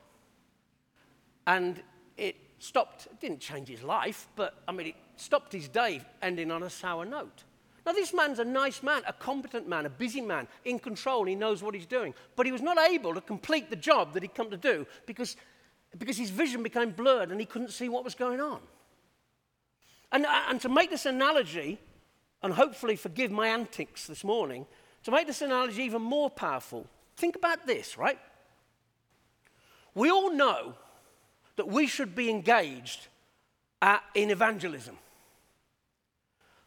And 1.45 1.81
it 2.17 2.35
stopped, 2.59 3.07
it 3.07 3.19
didn't 3.19 3.39
change 3.39 3.67
his 3.67 3.83
life, 3.83 4.27
but 4.35 4.55
I 4.67 4.71
mean, 4.71 4.87
it 4.87 4.95
stopped 5.17 5.51
his 5.53 5.67
day 5.67 6.01
ending 6.21 6.51
on 6.51 6.63
a 6.63 6.69
sour 6.69 7.05
note. 7.05 7.43
Now, 7.85 7.91
this 7.91 8.13
man's 8.13 8.39
a 8.39 8.45
nice 8.45 8.81
man, 8.81 9.01
a 9.05 9.11
competent 9.11 9.67
man, 9.67 9.85
a 9.85 9.89
busy 9.89 10.21
man, 10.21 10.47
in 10.63 10.79
control, 10.79 11.25
he 11.25 11.35
knows 11.35 11.61
what 11.61 11.75
he's 11.75 11.85
doing. 11.85 12.13
But 12.37 12.45
he 12.45 12.53
was 12.53 12.61
not 12.61 12.77
able 12.77 13.13
to 13.13 13.19
complete 13.19 13.69
the 13.69 13.75
job 13.75 14.13
that 14.13 14.23
he'd 14.23 14.33
come 14.33 14.49
to 14.51 14.57
do 14.57 14.87
because, 15.05 15.35
because 15.97 16.17
his 16.17 16.29
vision 16.29 16.63
became 16.63 16.91
blurred 16.91 17.29
and 17.29 17.41
he 17.41 17.45
couldn't 17.45 17.71
see 17.71 17.89
what 17.89 18.05
was 18.05 18.15
going 18.15 18.39
on. 18.39 18.61
And, 20.13 20.25
and 20.25 20.61
to 20.61 20.69
make 20.69 20.91
this 20.91 21.05
analogy, 21.05 21.79
and 22.41 22.53
hopefully 22.53 22.95
forgive 22.95 23.31
my 23.31 23.47
antics 23.47 24.07
this 24.07 24.23
morning, 24.23 24.65
to 25.03 25.11
make 25.11 25.27
this 25.27 25.41
analogy 25.41 25.83
even 25.83 26.01
more 26.01 26.29
powerful, 26.29 26.85
think 27.17 27.35
about 27.35 27.65
this, 27.67 27.97
right? 27.97 28.19
We 29.95 30.09
all 30.09 30.31
know 30.31 30.75
that 31.55 31.67
we 31.67 31.87
should 31.87 32.15
be 32.15 32.29
engaged 32.29 33.07
at, 33.81 34.03
in 34.15 34.31
evangelism. 34.31 34.97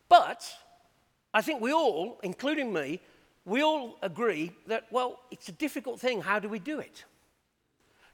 But 0.09 0.49
I 1.35 1.42
think 1.42 1.61
we 1.61 1.72
all, 1.72 2.20
including 2.22 2.72
me, 2.72 3.01
we 3.44 3.62
all 3.62 3.96
agree 4.03 4.53
that, 4.66 4.85
well, 4.90 5.20
it's 5.31 5.49
a 5.49 5.53
difficult 5.53 6.01
thing. 6.01 6.20
How 6.20 6.38
do 6.38 6.49
we 6.49 6.59
do 6.59 6.79
it? 6.79 7.05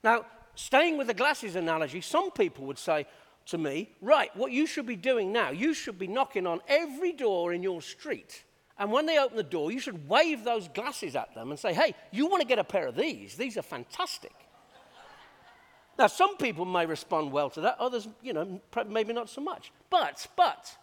Now, 0.05 0.27
staying 0.55 0.99
with 0.99 1.07
the 1.07 1.15
glasses 1.15 1.57
analogy, 1.57 2.01
some 2.01 2.31
people 2.31 2.67
would 2.67 2.79
say 2.79 3.07
to 3.47 3.59
me, 3.59 3.91
right, 4.01 4.35
what 4.37 4.53
you 4.53 4.67
should 4.67 4.87
be 4.87 4.97
doing 4.97 5.33
now, 5.33 5.51
you 5.51 5.75
should 5.75 5.99
be 5.99 6.07
knocking 6.07 6.47
on 6.47 6.61
every 6.69 7.13
door 7.13 7.53
in 7.53 7.63
your 7.63 7.83
street. 7.83 8.45
And 8.79 8.91
when 8.91 9.07
they 9.07 9.19
open 9.19 9.37
the 9.37 9.43
door, 9.43 9.71
you 9.71 9.79
should 9.79 10.09
wave 10.09 10.45
those 10.45 10.69
glasses 10.69 11.15
at 11.15 11.35
them 11.35 11.51
and 11.51 11.59
say, 11.59 11.75
hey, 11.75 11.95
you 12.11 12.27
want 12.27 12.41
to 12.41 12.47
get 12.47 12.59
a 12.59 12.65
pair 12.65 12.87
of 12.87 12.97
these? 12.97 13.37
These 13.37 13.57
are 13.57 13.63
fantastic. 13.63 14.33
Now, 15.99 16.07
some 16.07 16.37
people 16.39 16.65
may 16.65 16.87
respond 16.87 17.33
well 17.33 17.51
to 17.51 17.61
that, 17.63 17.77
others, 17.79 18.09
you 18.23 18.33
know, 18.33 18.61
maybe 18.89 19.13
not 19.13 19.29
so 19.29 19.43
much. 19.43 19.71
But, 19.91 20.27
but, 20.37 20.77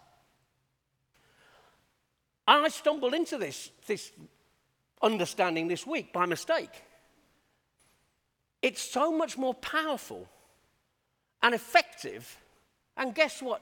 I 2.47 2.67
stumbled 2.69 3.13
into 3.13 3.37
this, 3.37 3.71
this 3.87 4.11
understanding 5.01 5.67
this 5.67 5.85
week 5.85 6.13
by 6.13 6.25
mistake. 6.25 6.69
It's 8.61 8.81
so 8.81 9.11
much 9.11 9.37
more 9.37 9.53
powerful 9.55 10.27
and 11.41 11.55
effective, 11.55 12.37
and 12.95 13.15
guess 13.15 13.41
what? 13.41 13.61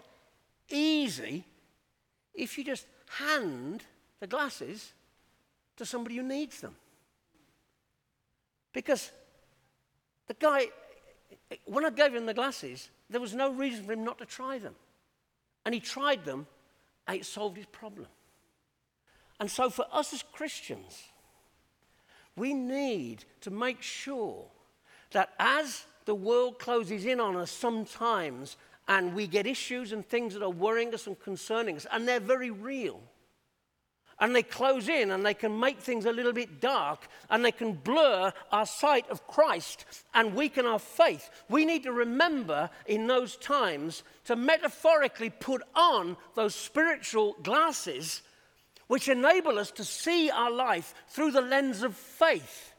Easy 0.70 1.46
if 2.34 2.58
you 2.58 2.64
just 2.64 2.86
hand 3.08 3.84
the 4.20 4.28
glasses 4.28 4.94
to 5.78 5.86
somebody 5.86 6.16
who 6.16 6.24
needs 6.24 6.62
them. 6.62 6.76
Because 8.74 9.12
the 10.28 10.34
guy, 10.34 10.68
when 11.66 11.86
I 11.86 11.90
gave 11.90 12.14
him 12.14 12.26
the 12.26 12.34
glasses, 12.34 12.90
there 13.10 13.22
was 13.22 13.34
no 13.34 13.52
reason 13.52 13.86
for 13.86 13.94
him 13.94 14.04
not 14.04 14.18
to 14.20 14.26
try 14.26 14.60
them. 14.60 14.76
And 15.66 15.74
he 15.74 15.80
tried 15.80 16.26
them, 16.26 16.48
and 17.08 17.18
it 17.18 17.26
solved 17.26 17.58
his 17.58 17.66
problem. 17.68 18.08
And 19.40 19.50
so, 19.50 19.70
for 19.70 19.86
us 19.92 20.14
as 20.14 20.24
Christians, 20.24 21.04
we 22.36 22.54
need 22.54 23.26
to 23.42 23.52
make 23.52 23.82
sure 23.82 24.46
that 25.12 25.34
as 25.40 25.86
the 26.06 26.16
world 26.16 26.60
closes 26.60 27.06
in 27.06 27.20
on 27.20 27.36
us 27.36 27.52
sometimes, 27.52 28.58
and 28.88 29.14
we 29.14 29.28
get 29.28 29.46
issues 29.46 29.92
and 29.92 30.06
things 30.06 30.34
that 30.34 30.44
are 30.44 30.50
worrying 30.50 30.94
us 30.94 31.08
and 31.08 31.20
concerning 31.20 31.76
us, 31.76 31.86
and 31.92 32.08
they're 32.08 32.20
very 32.20 32.52
real 32.52 33.02
and 34.20 34.36
they 34.36 34.44
close 34.44 34.90
in 34.90 35.12
and 35.12 35.26
they 35.26 35.34
can 35.34 35.60
make 35.60 35.80
things 35.80 36.06
a 36.06 36.12
little 36.12 36.34
bit 36.34 36.60
dark 36.60 37.08
and 37.30 37.46
they 37.46 37.52
can 37.52 37.74
blur 37.74 38.34
our 38.52 38.66
sight 38.66 39.08
of 39.10 39.28
Christ 39.28 39.86
and 40.14 40.34
weaken 40.34 40.66
our 40.66 40.80
faith. 40.80 41.30
We 41.50 41.66
need 41.66 41.84
to 41.84 41.92
remember 41.92 42.70
in 42.88 43.08
those 43.08 43.36
times 43.38 44.04
to 44.26 44.36
metaphorically 44.36 45.30
put 45.30 45.62
on 45.76 46.18
those 46.36 46.56
spiritual 46.56 47.36
glasses 47.44 48.22
which 48.88 49.10
enable 49.10 49.60
us 49.60 49.72
to 49.72 49.84
see 49.84 50.32
our 50.32 50.52
life 50.52 50.94
through 51.10 51.32
the 51.32 51.42
lens 51.42 51.84
of 51.84 51.96
faith. 51.96 52.74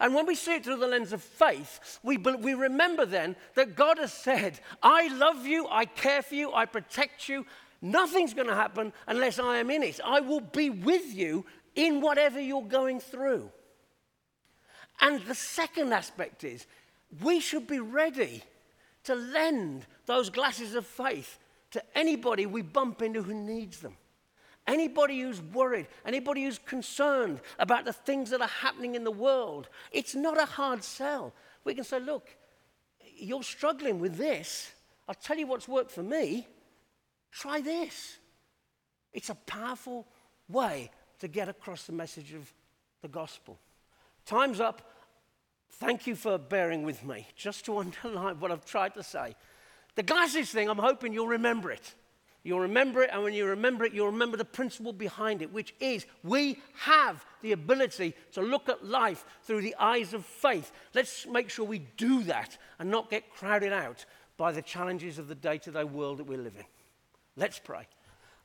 And 0.00 0.14
when 0.14 0.26
we 0.26 0.34
see 0.34 0.56
it 0.56 0.64
through 0.64 0.78
the 0.78 0.88
lens 0.88 1.12
of 1.12 1.22
faith, 1.22 2.00
we, 2.02 2.16
we 2.16 2.54
remember 2.54 3.06
then 3.06 3.36
that 3.54 3.76
God 3.76 3.98
has 3.98 4.12
said, 4.12 4.58
I 4.82 5.06
love 5.16 5.46
you, 5.46 5.68
I 5.70 5.84
care 5.84 6.22
for 6.22 6.34
you, 6.34 6.52
I 6.52 6.64
protect 6.64 7.28
you, 7.28 7.46
Nothing's 7.82 8.32
going 8.32 8.46
to 8.46 8.54
happen 8.54 8.92
unless 9.08 9.40
I 9.40 9.58
am 9.58 9.68
in 9.68 9.82
it. 9.82 10.00
I 10.04 10.20
will 10.20 10.40
be 10.40 10.70
with 10.70 11.12
you 11.12 11.44
in 11.74 12.00
whatever 12.00 12.40
you're 12.40 12.62
going 12.62 13.00
through. 13.00 13.50
And 15.00 15.20
the 15.22 15.34
second 15.34 15.92
aspect 15.92 16.44
is 16.44 16.66
we 17.20 17.40
should 17.40 17.66
be 17.66 17.80
ready 17.80 18.44
to 19.04 19.16
lend 19.16 19.84
those 20.06 20.30
glasses 20.30 20.76
of 20.76 20.86
faith 20.86 21.40
to 21.72 21.82
anybody 21.98 22.46
we 22.46 22.62
bump 22.62 23.02
into 23.02 23.22
who 23.22 23.34
needs 23.34 23.80
them. 23.80 23.96
Anybody 24.64 25.20
who's 25.20 25.42
worried, 25.42 25.88
anybody 26.06 26.44
who's 26.44 26.58
concerned 26.58 27.40
about 27.58 27.84
the 27.84 27.92
things 27.92 28.30
that 28.30 28.40
are 28.40 28.46
happening 28.46 28.94
in 28.94 29.02
the 29.02 29.10
world, 29.10 29.68
it's 29.90 30.14
not 30.14 30.40
a 30.40 30.44
hard 30.44 30.84
sell. 30.84 31.32
We 31.64 31.74
can 31.74 31.82
say, 31.82 31.98
look, 31.98 32.28
you're 33.16 33.42
struggling 33.42 33.98
with 33.98 34.16
this. 34.16 34.70
I'll 35.08 35.16
tell 35.16 35.36
you 35.36 35.48
what's 35.48 35.66
worked 35.66 35.90
for 35.90 36.04
me. 36.04 36.46
Try 37.32 37.60
this. 37.60 38.18
It's 39.12 39.30
a 39.30 39.34
powerful 39.34 40.06
way 40.48 40.90
to 41.18 41.28
get 41.28 41.48
across 41.48 41.84
the 41.84 41.92
message 41.92 42.32
of 42.34 42.52
the 43.00 43.08
gospel. 43.08 43.58
Time's 44.24 44.60
up. 44.60 44.82
Thank 45.70 46.06
you 46.06 46.14
for 46.14 46.38
bearing 46.38 46.82
with 46.82 47.04
me. 47.04 47.26
Just 47.34 47.64
to 47.64 47.78
underline 48.04 48.38
what 48.38 48.52
I've 48.52 48.64
tried 48.64 48.94
to 48.94 49.02
say. 49.02 49.34
The 49.94 50.02
glasses 50.02 50.50
thing, 50.50 50.68
I'm 50.68 50.78
hoping 50.78 51.12
you'll 51.12 51.28
remember 51.28 51.70
it. 51.70 51.94
You'll 52.44 52.60
remember 52.60 53.02
it, 53.02 53.10
and 53.12 53.22
when 53.22 53.34
you 53.34 53.46
remember 53.46 53.84
it, 53.84 53.92
you'll 53.92 54.06
remember 54.06 54.36
the 54.36 54.44
principle 54.44 54.92
behind 54.92 55.42
it, 55.42 55.52
which 55.52 55.74
is 55.78 56.06
we 56.24 56.58
have 56.74 57.24
the 57.40 57.52
ability 57.52 58.14
to 58.32 58.42
look 58.42 58.68
at 58.68 58.84
life 58.84 59.24
through 59.42 59.60
the 59.60 59.76
eyes 59.78 60.12
of 60.12 60.26
faith. 60.26 60.72
Let's 60.92 61.24
make 61.26 61.50
sure 61.50 61.64
we 61.64 61.86
do 61.96 62.24
that 62.24 62.58
and 62.80 62.90
not 62.90 63.10
get 63.10 63.30
crowded 63.30 63.72
out 63.72 64.04
by 64.36 64.50
the 64.50 64.62
challenges 64.62 65.18
of 65.18 65.28
the 65.28 65.36
day 65.36 65.58
to 65.58 65.70
day 65.70 65.84
world 65.84 66.18
that 66.18 66.26
we 66.26 66.36
live 66.36 66.56
in. 66.58 66.64
Let's 67.36 67.58
pray. 67.58 67.86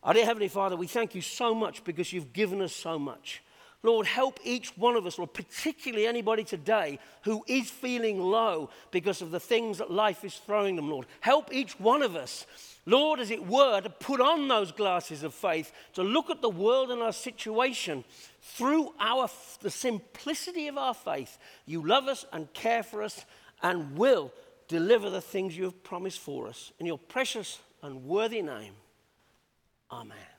Our 0.03 0.13
dear 0.13 0.25
Heavenly 0.25 0.47
Father, 0.47 0.77
we 0.77 0.87
thank 0.87 1.15
you 1.15 1.21
so 1.21 1.53
much 1.53 1.83
because 1.83 2.13
you've 2.13 2.33
given 2.33 2.61
us 2.61 2.73
so 2.73 2.97
much. 2.97 3.43
Lord, 3.83 4.07
help 4.07 4.39
each 4.43 4.75
one 4.77 4.95
of 4.95 5.05
us, 5.05 5.17
Lord, 5.17 5.33
particularly 5.33 6.07
anybody 6.07 6.43
today 6.43 6.97
who 7.23 7.43
is 7.47 7.69
feeling 7.69 8.19
low 8.19 8.69
because 8.91 9.21
of 9.21 9.31
the 9.31 9.39
things 9.39 9.77
that 9.77 9.91
life 9.91 10.23
is 10.23 10.35
throwing 10.35 10.75
them, 10.75 10.89
Lord. 10.89 11.05
Help 11.19 11.53
each 11.53 11.79
one 11.79 12.01
of 12.01 12.15
us, 12.15 12.47
Lord, 12.85 13.19
as 13.19 13.29
it 13.29 13.45
were, 13.45 13.79
to 13.81 13.89
put 13.89 14.19
on 14.19 14.47
those 14.47 14.71
glasses 14.71 15.21
of 15.21 15.33
faith, 15.33 15.71
to 15.93 16.03
look 16.03 16.29
at 16.29 16.41
the 16.41 16.49
world 16.49 16.89
and 16.89 17.01
our 17.01 17.13
situation 17.13 18.03
through 18.41 18.93
our, 18.99 19.29
the 19.61 19.69
simplicity 19.69 20.67
of 20.67 20.77
our 20.77 20.93
faith. 20.93 21.37
You 21.65 21.85
love 21.85 22.07
us 22.07 22.25
and 22.33 22.51
care 22.53 22.83
for 22.83 23.03
us 23.03 23.25
and 23.61 23.95
will 23.95 24.33
deliver 24.67 25.09
the 25.09 25.21
things 25.21 25.55
you 25.55 25.65
have 25.65 25.83
promised 25.83 26.19
for 26.19 26.47
us. 26.47 26.71
In 26.79 26.85
your 26.87 26.97
precious 26.97 27.59
and 27.81 28.03
worthy 28.05 28.41
name. 28.41 28.73
Amen. 29.91 30.36